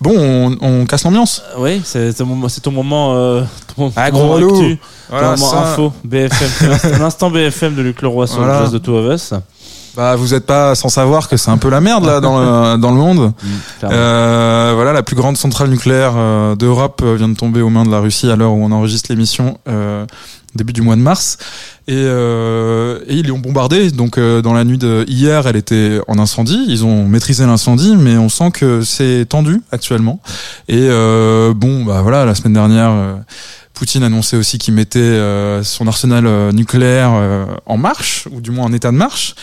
[0.01, 1.41] Bon, on, on casse l'ambiance.
[1.55, 3.43] Euh, oui, c'est ton moment, c'est ton moment, euh,
[3.75, 4.49] ton, Ah, gros relou.
[5.09, 8.59] ton moment info, BFM, c'est l'instant- l'instant BFM de Luc Leroy sur Voilà.
[8.59, 9.33] le jazz de Two of Us.
[9.95, 12.77] Bah, vous êtes pas sans savoir que c'est un peu la merde là dans le,
[12.81, 13.33] dans le monde.
[13.79, 13.95] clairement.
[13.97, 17.85] Euh, voilà, la plus grande centrale nucléaire euh, d'Europe euh, vient de tomber aux mains
[17.85, 20.05] de la Russie à l'heure où on enregistre l'émission, euh,
[20.53, 21.37] début du mois de mars.
[21.87, 23.91] Et, euh, et ils l'ont bombardée.
[23.91, 26.65] Donc euh, dans la nuit de hier, elle était en incendie.
[26.67, 30.19] Ils ont maîtrisé l'incendie, mais on sent que c'est tendu actuellement.
[30.67, 32.91] Et euh, bon, bah voilà, la semaine dernière.
[33.75, 38.41] Euh, Poutine annonçait aussi qu'il mettait euh, son arsenal euh, nucléaire euh, en marche, ou
[38.41, 39.35] du moins en état de marche.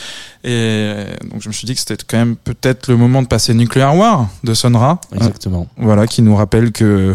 [0.44, 3.28] Et euh, donc je me suis dit que c'était quand même peut-être le moment de
[3.28, 5.00] passer Nuclear War de Sonra.
[5.14, 5.68] Exactement.
[5.76, 7.14] Voilà, qui nous rappelle que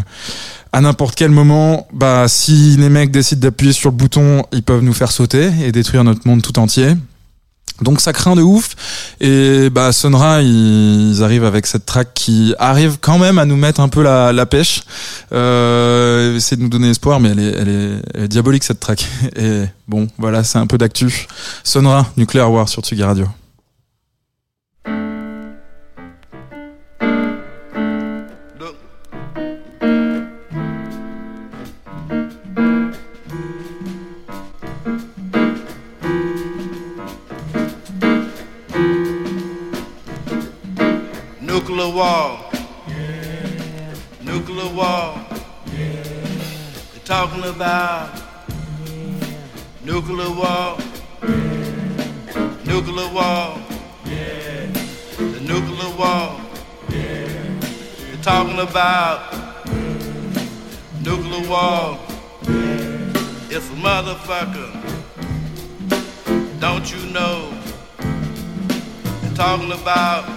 [0.71, 4.83] à n'importe quel moment, bah si les mecs décident d'appuyer sur le bouton, ils peuvent
[4.83, 6.95] nous faire sauter et détruire notre monde tout entier.
[7.81, 8.75] Donc ça craint de ouf
[9.19, 13.81] et bah Sonra ils arrivent avec cette track qui arrive quand même à nous mettre
[13.81, 14.83] un peu la, la pêche,
[15.31, 19.05] euh, essayer de nous donner espoir mais elle est, elle est, diabolique cette track
[19.35, 21.27] et bon voilà c'est un peu d'actu.
[21.63, 23.27] Sonra Nuclear War sur Tsugi Radio.
[41.97, 42.37] War.
[44.21, 45.19] Nuclear war.
[45.65, 48.21] They're talking about
[49.83, 50.77] nuclear war.
[52.65, 53.59] Nuclear war.
[54.03, 56.39] The nuclear war.
[56.87, 59.33] They're talking about
[61.01, 61.97] nuclear war.
[63.49, 64.69] It's a motherfucker.
[66.59, 67.51] Don't you know?
[67.97, 70.36] They're talking about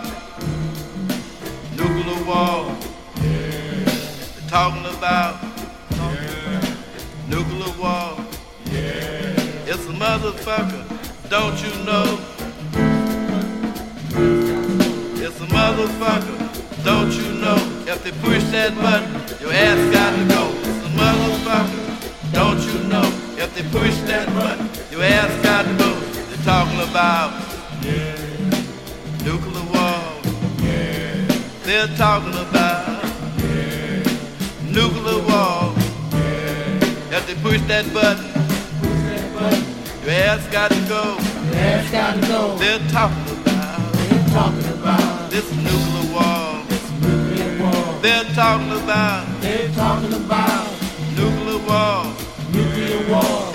[1.81, 2.77] nuclear war.
[3.17, 5.43] They're talking about
[7.29, 8.17] nuclear war.
[9.71, 10.83] It's a motherfucker,
[11.31, 12.19] don't you know?
[15.25, 17.57] It's a motherfucker, don't you know?
[17.87, 20.53] If they push that button, your ass got to go.
[20.71, 23.07] It's a motherfucker, don't you know?
[23.43, 25.99] If they push that button, your ass got to go.
[26.29, 27.33] They're talking about
[27.83, 28.20] nuclear
[31.71, 33.05] They're talking about
[33.39, 34.03] yeah.
[34.65, 35.73] nuclear war.
[36.11, 37.17] Yeah.
[37.17, 38.27] If they push that button,
[40.03, 41.17] push ass got to go.
[41.93, 42.57] Got to go.
[42.57, 43.93] They're talking about.
[43.93, 46.65] They're talking about this nuclear war.
[46.67, 48.01] This nuclear war.
[48.03, 49.41] They're talking about.
[49.41, 50.70] They're talking about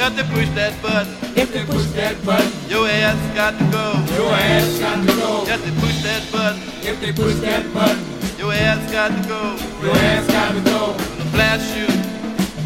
[0.05, 3.85] if they push that button, If they push that button, your ass got to go.
[4.15, 5.43] your ass got to go.
[5.47, 8.03] If they push that button, If they push that button,
[8.37, 9.57] your ass got to go.
[9.83, 10.93] your ass got to go.
[10.93, 11.87] Gonna blast you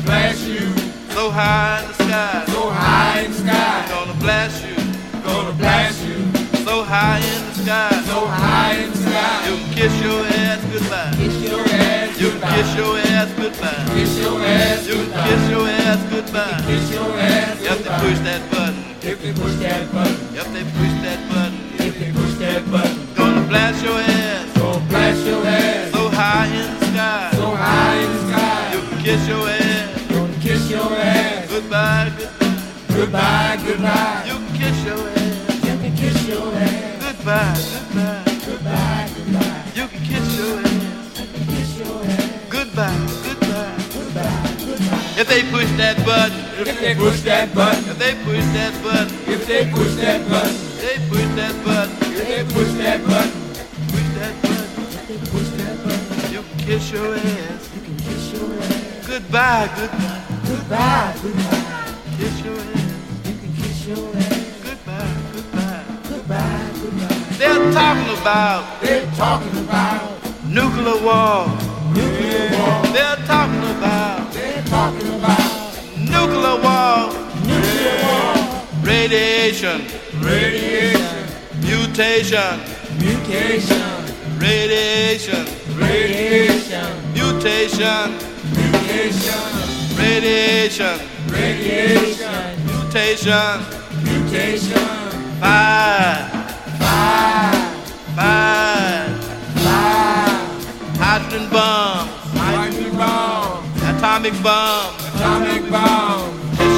[0.06, 0.68] Blast you
[1.16, 2.44] so high in the sky.
[2.48, 3.86] so high in the sky.
[3.90, 4.76] Gonna blast you
[5.24, 6.19] Gonna blast you
[6.90, 8.02] high in the sky.
[8.10, 9.48] so high in the sky.
[9.48, 11.14] You can kiss your ass goodbye.
[11.22, 12.56] Kiss your ass You can goodbye.
[12.56, 13.86] kiss your ass goodbye.
[13.96, 15.28] Kiss your ass You can goodbye.
[15.30, 16.62] kiss your ass goodbye.
[16.70, 18.80] Kiss your ass You have to push that button.
[19.02, 21.56] If they push that button, You have to push that button.
[21.88, 26.48] if they push that button, Gonna blast your ass gonna blast your ass so high
[26.48, 27.30] in the sky.
[27.34, 28.74] so high in the sky.
[28.74, 32.96] You can kiss your ass Gonna kiss your ass goodbye, goodbye.
[32.98, 34.24] goodbye, goodbye.
[34.28, 35.19] You can kiss your ass
[36.44, 38.24] goodbye, goodbye.
[38.46, 39.64] goodbye, goodbye.
[39.76, 41.20] You can kiss your ass
[41.52, 43.76] Kiss your ass goodbye, goodbye.
[43.94, 45.20] goodbye, goodbye.
[45.22, 49.16] If they push that button, If they push that button, if they push that button,
[49.28, 53.32] if they push that button, they push that button, if they push that button,
[53.92, 55.20] push that button.
[55.32, 56.44] push that button.
[56.66, 57.70] kiss your ass.
[57.76, 59.08] You can kiss your ass.
[59.08, 60.22] Goodbye, goodbye.
[60.48, 61.94] Goodbye, goodbye.
[62.18, 63.28] Kiss your ass.
[63.28, 64.29] You can kiss your ass.
[66.30, 71.48] They're talking about They're talking about nuclear war.
[71.92, 72.84] nuclear war.
[72.94, 77.10] They're talking about They're talking about nuclear war.
[77.50, 78.36] nuclear war.
[78.84, 79.82] Radiation,
[80.22, 81.26] Radiation,
[81.62, 82.60] mutation,
[83.00, 83.90] mutation,
[84.38, 85.48] radiation,
[85.80, 88.14] radiation, mutation,
[88.54, 89.42] mutation,
[89.98, 91.00] radiation,
[91.32, 93.66] radiation, mutation.
[94.04, 95.09] mutation.
[95.40, 96.28] Fire,
[96.80, 97.56] Fire,
[98.16, 99.08] fire,
[99.56, 100.36] fire,
[101.00, 101.46] hydrogen
[102.36, 102.94] hydrogen
[103.96, 104.34] atomic
[105.16, 105.64] atomic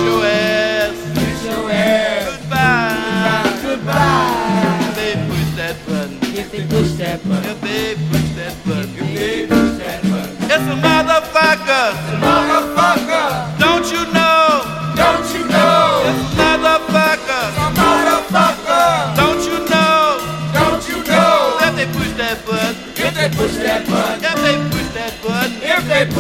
[0.06, 0.96] your ass.
[1.44, 2.38] Your ass.
[2.38, 3.60] Goodbye.
[3.64, 4.82] Goodbye.
[4.90, 8.90] If they push that button, If they push that button, if they push that button,
[8.94, 10.36] if they push that button.
[10.54, 11.88] it's a motherfucker.
[12.22, 12.61] Motherfucker,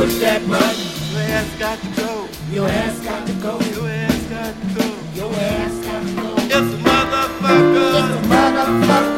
[0.01, 2.27] push that button, your ass got to go.
[2.51, 3.59] your ass got to go.
[3.69, 4.87] Your ass got to go.
[5.13, 6.33] Your ass got to go.
[6.37, 7.91] It's a motherfucker.
[8.33, 9.10] Motherfucker,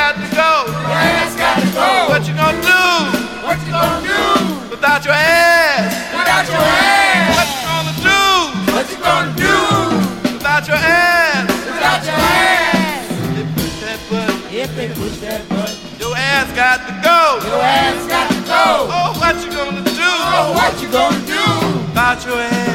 [0.00, 0.50] got to go.
[0.72, 1.88] your ass got to go.
[2.08, 2.82] What you gonna do
[3.44, 4.22] What you gonna do
[4.72, 5.92] without your ass?
[6.16, 7.28] without your ass?
[7.36, 8.20] What you gonna do
[8.74, 9.56] What you gonna do
[10.40, 11.48] without your ass?
[11.68, 13.10] without your ass?
[13.12, 17.20] If They push that button, If they push that button, your ass got to go.
[17.46, 18.64] your ass got to go.
[18.96, 21.44] Oh, what you gonna do Oh, what you gonna do
[21.92, 22.69] about your ass?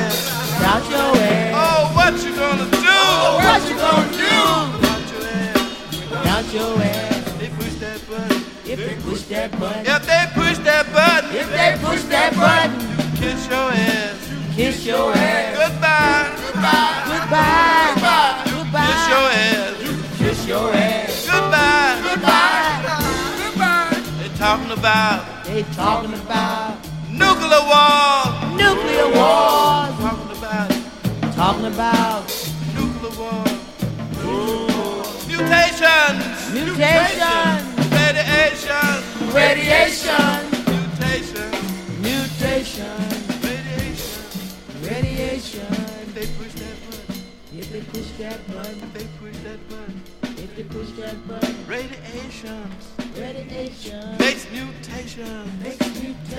[9.36, 13.69] That button, If they push that button, if they push that button, you kiss your
[13.71, 14.15] ass.
[14.55, 15.51] kiss your ass.
[15.59, 16.25] Goodbye.
[16.45, 17.03] Goodbye.
[17.11, 18.36] Goodbye.
[18.55, 18.88] Goodbye.
[18.89, 19.73] Kiss your ass.
[20.19, 21.25] Kiss your ass.
[21.27, 21.95] Goodbye.
[22.07, 22.79] Goodbye.
[23.43, 24.01] goodbye.
[24.19, 26.77] They talking about They talking about
[27.11, 28.23] nuclear war.
[28.55, 29.91] nuclear war.
[29.99, 30.69] Talking about
[31.36, 32.23] Talking about
[32.75, 33.43] nuclear war.
[35.27, 36.23] Mutations.
[36.53, 36.79] mutations.
[36.79, 37.55] Radiation.
[39.36, 41.51] Radiation, Mutation.
[42.01, 42.97] mutation,
[43.43, 44.15] Radiation.
[44.81, 45.67] radiation.
[46.01, 47.15] If they push that button.
[47.57, 50.01] If they push that button, If they push that button.
[50.38, 52.63] if they push that button, Radiation.
[53.19, 55.59] radiation Makes mutation.
[55.63, 56.34] makes mutation.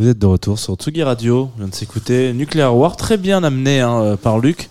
[0.00, 1.50] Vous êtes de retour sur Tsugi Radio.
[1.54, 4.70] On vient de s'écouter Nuclear War, très bien amené hein, euh, par Luc.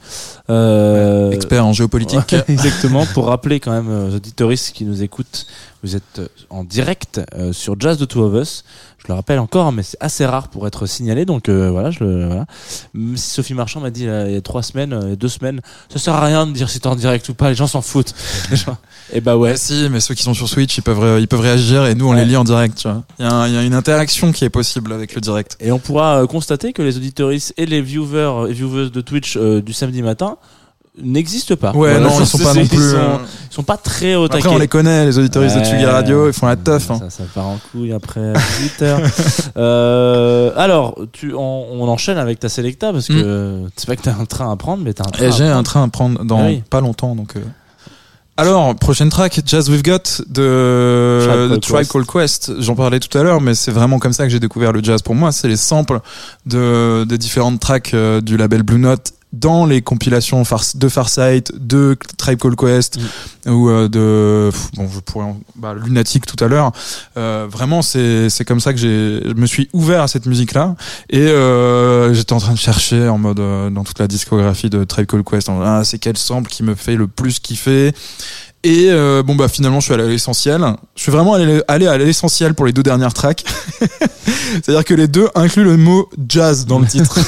[0.49, 2.31] Euh, Expert en géopolitique.
[2.31, 3.05] Ouais, exactement.
[3.13, 5.45] Pour rappeler quand même euh, aux auditoristes qui nous écoutent,
[5.83, 8.63] vous êtes euh, en direct euh, sur Jazz de Two of Us.
[8.97, 11.23] Je le rappelle encore, mais c'est assez rare pour être signalé.
[11.25, 12.45] Donc euh, voilà, je le voilà.
[12.93, 15.61] Même si Sophie Marchand m'a dit euh, il y a trois semaines, euh, deux semaines,
[15.87, 17.47] ça sert à rien de dire si t'es en direct ou pas.
[17.49, 18.13] Les gens s'en foutent.
[19.13, 19.55] et bah ouais.
[19.57, 22.11] Si, mais ceux qui sont sur Switch, ils peuvent, ils peuvent réagir et nous, on
[22.11, 22.17] Ouais.
[22.17, 23.03] les lit en direct, tu vois.
[23.19, 25.55] Il y, a un- il y a une interaction qui est possible avec le direct.
[25.61, 29.71] Et on pourra constater que les auditoristes et les viewers et viewers de Twitch du
[29.73, 30.37] samedi matin
[31.01, 31.71] n'existent pas.
[31.71, 32.77] Ouais, Voilà, non, ils sont pas non ils plus.
[32.77, 33.17] sont- euh,
[33.51, 35.63] ils sont pas très au Après, on les connaît, les auditoristes de.
[35.63, 36.89] Tsugi Radio, ils font la teuf.
[36.91, 36.97] Hein.
[36.99, 38.99] Ça, ça part en couille après 18 heures.
[39.57, 41.39] euh, alors, tu, on,
[41.71, 44.83] on enchaîne avec ta Selecta parce que c'est pas que t'as un train à prendre,
[44.83, 45.23] mais t'as un train.
[45.23, 46.63] Et à j'ai un train à prendre dans oui.
[46.69, 47.35] pas longtemps, donc.
[47.35, 47.39] euh.
[48.37, 51.91] Alors, prochaine track, Jazz We've Got de, Tribe Quest.
[51.91, 52.61] Called Quest.
[52.61, 55.01] J'en parlais tout à l'heure, mais c'est vraiment comme ça que j'ai découvert le jazz
[55.01, 55.33] pour moi.
[55.33, 55.99] C'est les samples
[56.45, 60.41] de, des différentes tracks euh, du label Blue Note dans les compilations
[60.75, 62.97] de Farsight, de Tribe Called Quest
[63.45, 66.71] ou euh, de bon je pourrais en- bah, Lunatic tout à l'heure.
[67.15, 70.53] Euh, vraiment c'est c'est comme ça que j'ai je me suis ouvert à cette musique
[70.53, 70.75] là
[71.11, 74.83] et euh, j'étais en train de chercher en mode euh, dans toute la discographie de
[74.83, 77.93] Tribe Called Quest en- ah, c'est quel sample qui me fait le plus kiffer?
[78.63, 80.61] Et euh, bon bah finalement je suis allé à l'essentiel.
[80.95, 83.45] Je suis vraiment allé, allé à l'essentiel pour les deux dernières tracks.
[84.53, 87.19] C'est-à-dire que les deux incluent le mot jazz dans le titre.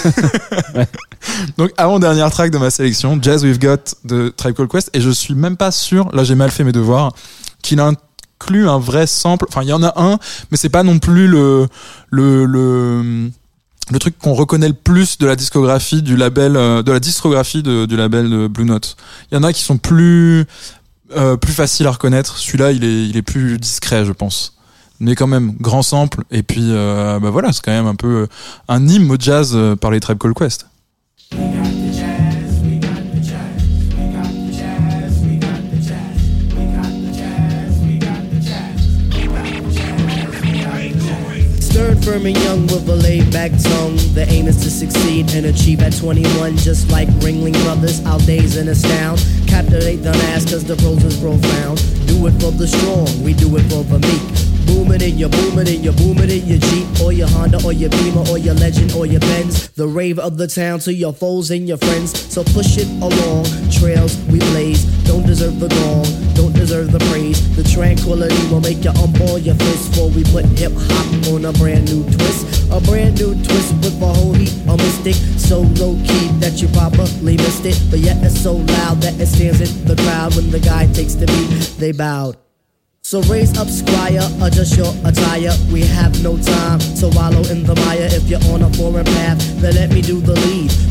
[1.58, 5.00] Donc avant dernière track de ma sélection, Jazz We've Got de Tribe Called Quest, et
[5.02, 7.14] je suis même pas sûr, là j'ai mal fait mes devoirs,
[7.62, 9.46] qu'il inclut un vrai sample.
[9.48, 10.18] Enfin il y en a un,
[10.52, 11.68] mais c'est pas non plus le
[12.10, 13.30] le le
[13.92, 17.62] le truc qu'on reconnaît le plus de la discographie du label euh, de la discographie
[17.64, 18.96] de- du label de Blue Note.
[19.32, 20.46] Il y en a qui sont plus
[21.16, 22.38] euh, plus faciles à reconnaître.
[22.38, 24.56] Celui-là, il est il est plus discret, je pense.
[25.02, 26.24] Mais quand même, grand sample.
[26.30, 28.28] Et puis, euh, bah voilà, c'est quand même un peu euh,
[28.68, 30.68] un hymne au jazz euh, par les Tribe Called Quest.
[42.04, 43.96] Firm, and young with a laid back tongue.
[44.16, 48.04] The aim is to succeed and achieve at 21, just like Ringling Brothers.
[48.06, 49.20] Our days in astound.
[49.52, 51.78] Captivate the mass, cause the prose is profound.
[52.08, 54.51] Do it for the strong, we do it for the meek.
[54.72, 57.90] Booming and you're booming and you're booming in your Jeep or your Honda or your
[57.90, 59.68] Beamer or your Legend or your Benz.
[59.72, 62.18] The rave of the town to your foes and your friends.
[62.32, 63.46] So push it along.
[63.70, 64.86] Trails we blaze.
[65.04, 66.08] Don't deserve the gong.
[66.36, 67.40] Don't deserve the praise.
[67.58, 71.54] The tranquility will make you unball your fist before we put hip hop on a
[71.54, 72.72] brand new twist.
[72.72, 75.16] A brand new twist with a whole heap of mystic.
[75.38, 77.78] So low key that you probably missed it.
[77.90, 81.16] But yet it's so loud that it stands in the crowd when the guy takes
[81.16, 81.76] the beat.
[81.78, 82.38] They bowed.
[83.04, 85.52] So raise up, squire, adjust your attire.
[85.74, 88.08] We have no time to wallow in the mire.
[88.12, 90.91] If you're on a foreign path, then let me do the lead.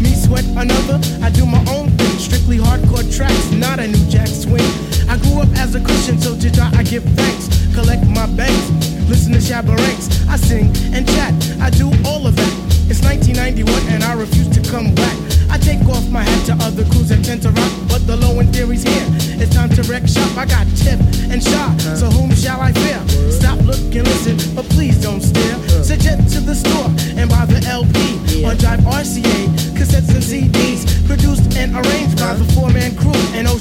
[0.00, 2.18] Me sweat another, I do my own thing.
[2.18, 4.64] Strictly hardcore tracks, not a new jack swing.
[5.08, 7.48] I grew up as a Christian, so to I give thanks.
[7.74, 8.70] Collect my banks,
[9.08, 10.08] listen to Shabba Ranks.
[10.28, 12.66] I sing and chat, I do all of that.
[12.88, 15.16] It's 1991 and I refuse to come back.
[15.50, 18.38] I take off my hat to other crews that tend to rock, but the low
[18.40, 19.06] end theory's here.
[19.42, 20.36] It's time to wreck shop.
[20.36, 23.00] I got tip and shot, so whom shall I fear?
[23.30, 25.56] Stop, look, and listen, but please don't stare.
[25.82, 26.88] Suggest to the store
[27.18, 27.75] and buy the LP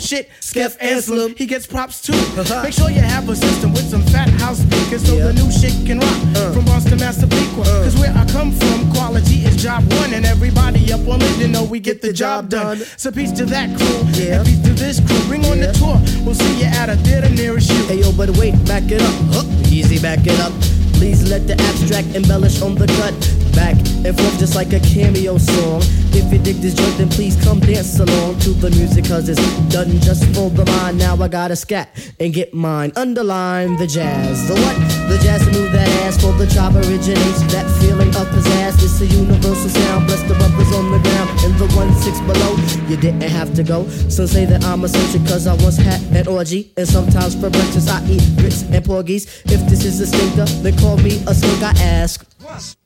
[0.06, 2.14] shit, Skeff Anselm, he gets props too.
[2.14, 2.64] Uh-huh.
[2.64, 5.74] Make sure you have a system with some fat house speakers so the new shit
[5.86, 6.20] can rock.
[6.36, 6.54] Uh.
[6.54, 7.84] From Boston, Massapequa, uh.
[7.84, 11.48] cause where I come from, quality is job one, and everybody up on it, you
[11.48, 12.78] know we get the job done.
[12.98, 14.40] So peace to that crew, Yeah.
[14.40, 15.20] and peace to this crew.
[15.28, 17.84] Bring on the tour, we'll see you at a theater nearest you.
[17.88, 19.16] Hey yo, but wait, back it up.
[19.34, 20.54] Huh, easy, back it up.
[20.94, 23.14] Please let the abstract embellish on the cut.
[23.56, 23.76] Back
[24.06, 25.82] and forth just like a cameo song.
[26.12, 29.42] If you dig this joint, then please come dance along to the music, cause it's
[29.72, 30.98] done just for the mind.
[30.98, 31.90] Now I gotta scat
[32.20, 32.92] and get mine.
[32.96, 34.48] Underline the jazz.
[34.48, 34.76] The what?
[35.10, 37.42] The jazz to move that ass for the chop originates.
[37.54, 38.76] That feeling of pizzazz.
[38.84, 40.08] It's a universal sound.
[40.08, 42.56] Bless the brothers on the ground and the one six below.
[42.90, 43.88] You didn't have to go.
[44.10, 46.72] Some say that I'm a eccentric cause I once had an orgy.
[46.78, 49.26] And sometimes for breakfast I eat grits and porgies.
[49.46, 51.64] If this is a stinker, then call me a skunk.
[51.64, 52.85] I ask.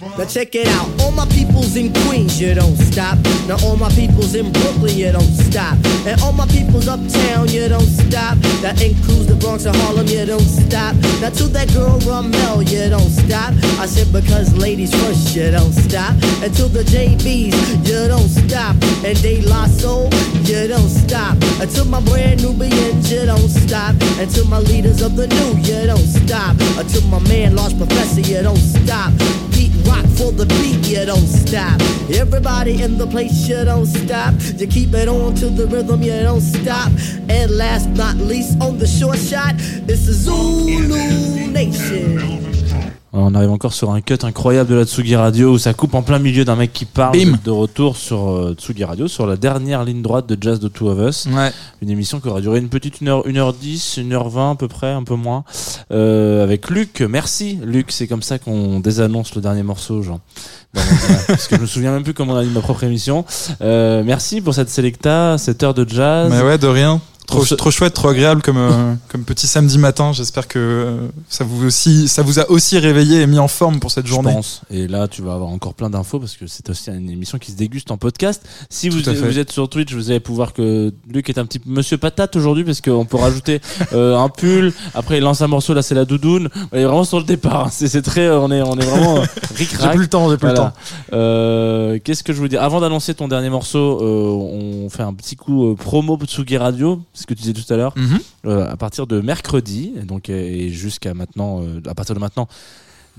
[0.00, 3.18] Now check it out, all my peoples in Queens, you don't stop.
[3.48, 5.76] Now all my peoples in Brooklyn, you don't stop.
[6.06, 8.38] And all my peoples uptown, you don't stop.
[8.62, 10.94] That includes the Bronx and Harlem, you don't stop.
[11.20, 13.54] Now to that girl Ramel, you don't stop.
[13.82, 16.14] I said because ladies first, you don't stop.
[16.46, 18.76] And to the JBs, you don't stop.
[19.02, 20.04] And De La Soul,
[20.46, 21.34] you don't stop.
[21.58, 23.96] And to my brand new Nubians, you don't stop.
[24.22, 26.56] And to my leaders of the new, you don't stop.
[26.78, 29.12] To my man, Large Professor, you don't stop.
[29.50, 31.80] Beat rock for the beat, you don't stop.
[32.12, 34.34] Everybody in the place, you don't stop.
[34.56, 36.90] You keep it on to the rhythm, you don't stop.
[37.28, 42.57] And last but not least, on the short shot, it's the Zulu Nation.
[43.12, 46.02] On arrive encore sur un cut incroyable de la Tsugi Radio où ça coupe en
[46.02, 47.38] plein milieu d'un mec qui parle Bim.
[47.42, 50.88] de retour sur euh, Tsugi Radio, sur la dernière ligne droite de Jazz de Two
[50.90, 51.26] of Us.
[51.32, 51.50] Ouais.
[51.80, 55.14] Une émission qui aura duré une petite 1h, 1h10, 1h20 à peu près, un peu
[55.14, 55.44] moins.
[55.90, 60.20] Euh, avec Luc, merci Luc, c'est comme ça qu'on désannonce le dernier morceau, Jean.
[60.74, 62.84] Dans- voilà, parce que je me souviens même plus comment on a dit ma propre
[62.84, 63.24] émission.
[63.62, 66.30] Euh, merci pour cette selecta, cette heure de jazz.
[66.30, 67.00] Mais ouais, de rien.
[67.28, 70.12] Trop, ce- trop chouette, trop agréable comme, euh, comme petit samedi matin.
[70.12, 73.80] J'espère que euh, ça vous aussi, ça vous a aussi réveillé et mis en forme
[73.80, 74.32] pour cette Je journée.
[74.32, 74.62] pense.
[74.70, 77.52] Et là, tu vas avoir encore plein d'infos parce que c'est aussi une émission qui
[77.52, 78.42] se déguste en podcast.
[78.70, 79.06] Si vous,
[79.38, 82.80] êtes sur Twitch, vous allez pouvoir que Luc est un petit Monsieur Patate aujourd'hui parce
[82.80, 83.60] qu'on peut rajouter
[83.92, 84.72] euh, un pull.
[84.94, 85.74] Après, il lance un morceau.
[85.74, 86.48] Là, c'est la doudoune.
[86.72, 87.66] Il est vraiment sur le départ.
[87.66, 87.70] hein.
[87.70, 89.24] C'est très, on est, on est vraiment euh,
[89.54, 90.64] J'ai plus le temps, j'ai plus Voilà.
[90.64, 90.72] le temps.
[91.12, 92.62] Euh, Qu'est-ce que je veux dire?
[92.62, 97.26] Avant d'annoncer ton dernier morceau, euh, on fait un petit coup promo Tsugi Radio, ce
[97.26, 97.94] que tu disais tout à l'heure.
[97.96, 98.18] Mhm.
[98.46, 102.48] Euh, à partir de mercredi, et donc et jusqu'à maintenant, euh, à partir de maintenant,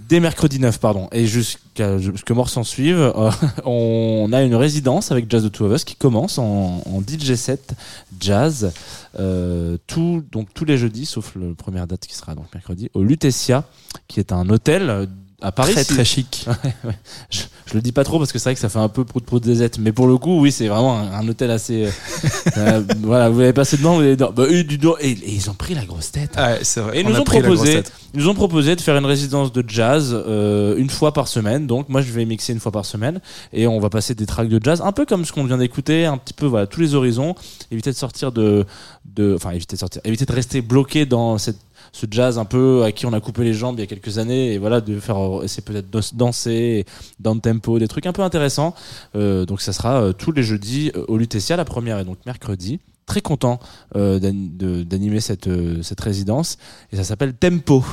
[0.07, 3.31] dès mercredi 9, pardon, et jusqu'à ce que mort s'en suive, euh,
[3.65, 7.35] on a une résidence avec Jazz de Two of Us qui commence en, en DJ
[7.35, 7.73] set
[8.19, 8.71] jazz,
[9.19, 13.03] euh, tout, donc tous les jeudis, sauf le première date qui sera donc mercredi, au
[13.03, 13.65] Lutetia,
[14.07, 15.07] qui est un hôtel
[15.41, 15.73] à Paris.
[15.73, 16.45] Très si- très chic.
[17.29, 19.05] je, je le dis pas trop parce que c'est vrai que ça fait un peu
[19.05, 21.89] prout prout des mais pour le coup oui c'est vraiment un, un hôtel assez euh,
[22.57, 24.31] euh, voilà vous avez passé dedans vous avez dedans.
[24.35, 26.79] Bah, eux, du dos et, et ils ont pris la grosse tête Ah ouais, c'est
[26.81, 26.97] vrai.
[26.97, 27.83] et ils On nous a ont proposé
[28.15, 31.89] nous ont proposé de faire une résidence de jazz euh, une fois par semaine donc
[31.89, 33.21] moi je vais mixer une fois par semaine
[33.53, 36.05] et on va passer des tracks de jazz un peu comme ce qu'on vient d'écouter
[36.05, 37.35] un petit peu voilà tous les horizons
[37.71, 38.65] éviter de sortir de
[39.05, 41.57] de enfin éviter de sortir éviter de rester bloqué dans cette
[41.91, 44.17] ce jazz un peu à qui on a coupé les jambes il y a quelques
[44.17, 46.85] années et voilà de faire essayer peut-être de danser
[47.19, 48.73] dans le tempo des trucs un peu intéressants.
[49.15, 52.17] Euh, donc ça sera euh, tous les jeudis euh, au Lutetia la première est donc
[52.25, 52.79] mercredi.
[53.05, 53.59] Très content
[53.95, 56.57] euh, d'animer cette euh, cette résidence
[56.91, 57.83] et ça s'appelle Tempo.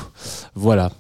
[0.55, 0.92] Voilà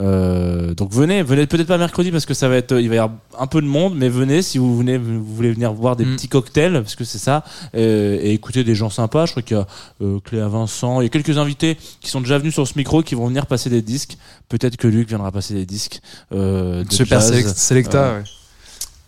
[0.00, 2.98] euh, donc venez venez peut-être pas mercredi parce que ça va être il va y
[2.98, 6.04] avoir un peu de monde mais venez si vous venez vous voulez venir voir des
[6.04, 6.16] Mm.
[6.16, 7.44] petits cocktails parce que c'est ça
[7.74, 9.66] euh, et écouter des gens sympas je crois qu'il y a
[10.02, 13.02] euh, Cléa Vincent il y a quelques invités qui sont déjà venus sur ce micro
[13.02, 14.16] qui vont venir passer des disques
[14.48, 16.00] peut-être que Luc viendra passer des disques
[16.32, 17.30] euh, de Super jazz.
[17.30, 17.98] select- Selecta.
[18.04, 18.24] Euh, ouais.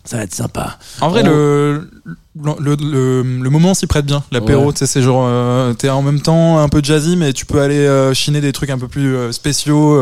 [0.05, 1.89] ça va être sympa En vrai, on- le,
[2.35, 4.21] le, le, le- le moment s'y prête bien.
[4.31, 4.73] L'apéro, Ouais.
[4.73, 7.61] tu sais, c'est genre, euh, t'es en même temps un peu jazzy, mais tu peux
[7.61, 9.93] aller euh, chiner des trucs un peu plus euh, spéciaux.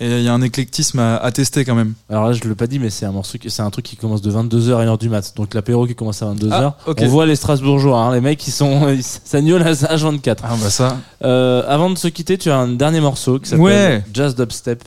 [0.00, 1.94] Et il y a un éclectisme à, à tester quand même.
[2.10, 4.22] Alors là, je l'ai pas dit, mais c'est un morceau, c'est un truc qui commence
[4.22, 5.34] de 22h à 1h du mat.
[5.36, 6.48] Donc l'apéro qui commence à 22h.
[6.52, 6.76] Ah.
[6.98, 10.36] On voit les Strasbourgeois, hein, les mecs, ils sont, ils s'agnolent à H24.
[10.42, 10.98] Ah bah ça.
[11.24, 14.04] Euh, avant de se quitter, tu as un dernier morceau qui s'appelle Ouais.
[14.12, 14.82] Jazz Dubstep.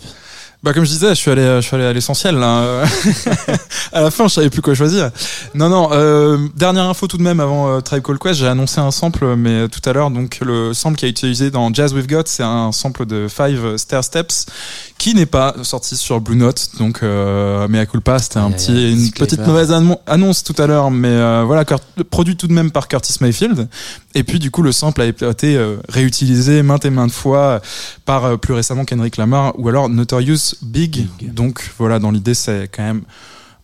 [0.64, 2.84] Bah comme je disais, je suis allé, je suis allé à l'essentiel là.
[3.94, 5.12] à la fin, je savais plus quoi choisir.
[5.54, 5.90] Non, non.
[5.92, 9.36] Euh, dernière info tout de même avant euh, Tribe Called Quest, j'ai annoncé un sample,
[9.36, 12.08] mais euh, tout à l'heure, donc le sample qui a été utilisé dans Jazz We've
[12.08, 14.48] Got, c'est un sample de Five Stair Steps
[14.98, 16.70] qui n'est pas sorti sur Blue Note.
[16.80, 20.66] Donc, euh, mais à culpa, c'était un petit, une petite mauvaise annon- annonce tout à
[20.66, 21.66] l'heure, mais euh, voilà,
[22.10, 23.68] produit tout de même par Curtis Mayfield.
[24.16, 27.62] Et puis du coup, le sample a été euh, réutilisé maintes et maintes fois
[28.06, 31.07] par plus récemment Kendrick Lamar ou alors Notorious Big.
[31.19, 31.34] Big.
[31.34, 33.02] Donc voilà, dans l'idée, c'est quand même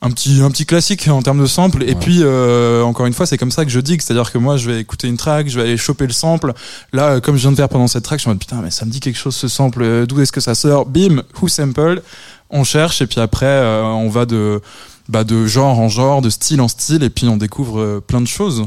[0.02, 1.84] un petit un petit classique en termes de sample.
[1.84, 1.96] Et Ouais.
[1.96, 4.70] puis euh, encore une fois, c'est comme ça que je dis, c'est-à-dire que moi, je
[4.70, 6.54] vais écouter une track, je vais aller choper le sample.
[6.92, 8.86] Là, comme je viens de faire pendant cette track, je me dis putain, mais ça
[8.86, 9.82] me dit quelque chose ce sample.
[9.82, 10.86] euh, D'où est-ce que ça sort?
[10.86, 12.02] Bim, who sample
[12.50, 14.62] On cherche et puis après, euh, on va de
[15.10, 18.22] bah, de genre en genre, de style en style, et puis on découvre euh, plein
[18.22, 18.66] de choses.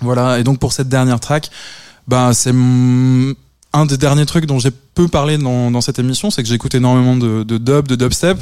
[0.00, 0.38] Voilà.
[0.38, 1.50] Et donc pour cette dernière track,
[2.08, 6.42] bah c'est un des derniers trucs dont j'ai peu parlé dans, dans cette émission, c'est
[6.42, 8.38] que j'écoute énormément de, de dub, de dubstep.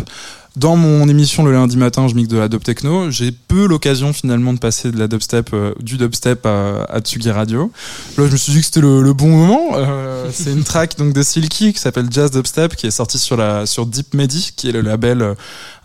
[0.54, 3.10] Dans mon émission le lundi matin, je mixe de la dub techno.
[3.10, 7.30] J'ai peu l'occasion finalement de passer de la dubstep, euh, du dubstep à, à Tsugi
[7.30, 7.72] Radio.
[8.18, 9.70] Là, je me suis dit que c'était le, le bon moment.
[9.76, 13.38] Euh, c'est une track donc de Silky qui s'appelle Jazz Dubstep, qui est sortie sur
[13.38, 15.34] la sur Deep Medi, qui est le label euh,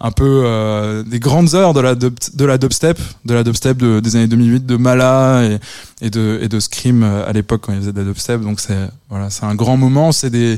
[0.01, 0.43] un peu
[1.07, 4.27] des grandes heures de la dub, de la dubstep, de la dubstep de- des années
[4.27, 7.99] 2008, de Mala et, et de et de Scream à l'époque quand ils faisaient de
[8.01, 8.41] la dubstep.
[8.41, 10.11] Donc c'est voilà, c'est un grand moment.
[10.11, 10.56] C'est des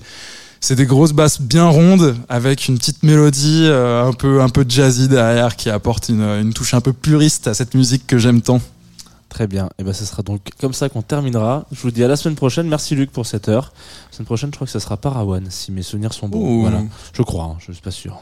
[0.61, 4.65] c'est des grosses basses bien rondes avec une petite mélodie euh, un peu un peu
[4.67, 8.41] jazzy derrière qui apporte une, une touche un peu puriste à cette musique que j'aime
[8.41, 8.61] tant.
[9.29, 9.69] Très bien.
[9.77, 11.65] Et ben, ce sera donc comme ça qu'on terminera.
[11.71, 12.67] Je vous dis à la semaine prochaine.
[12.67, 13.71] Merci Luc pour cette heure.
[14.09, 16.39] La semaine prochaine, je crois que ça sera Parawan, si mes souvenirs sont bons.
[16.39, 16.61] Ouh.
[16.61, 16.81] Voilà.
[17.13, 18.17] Je crois, hein, je suis pas sûr.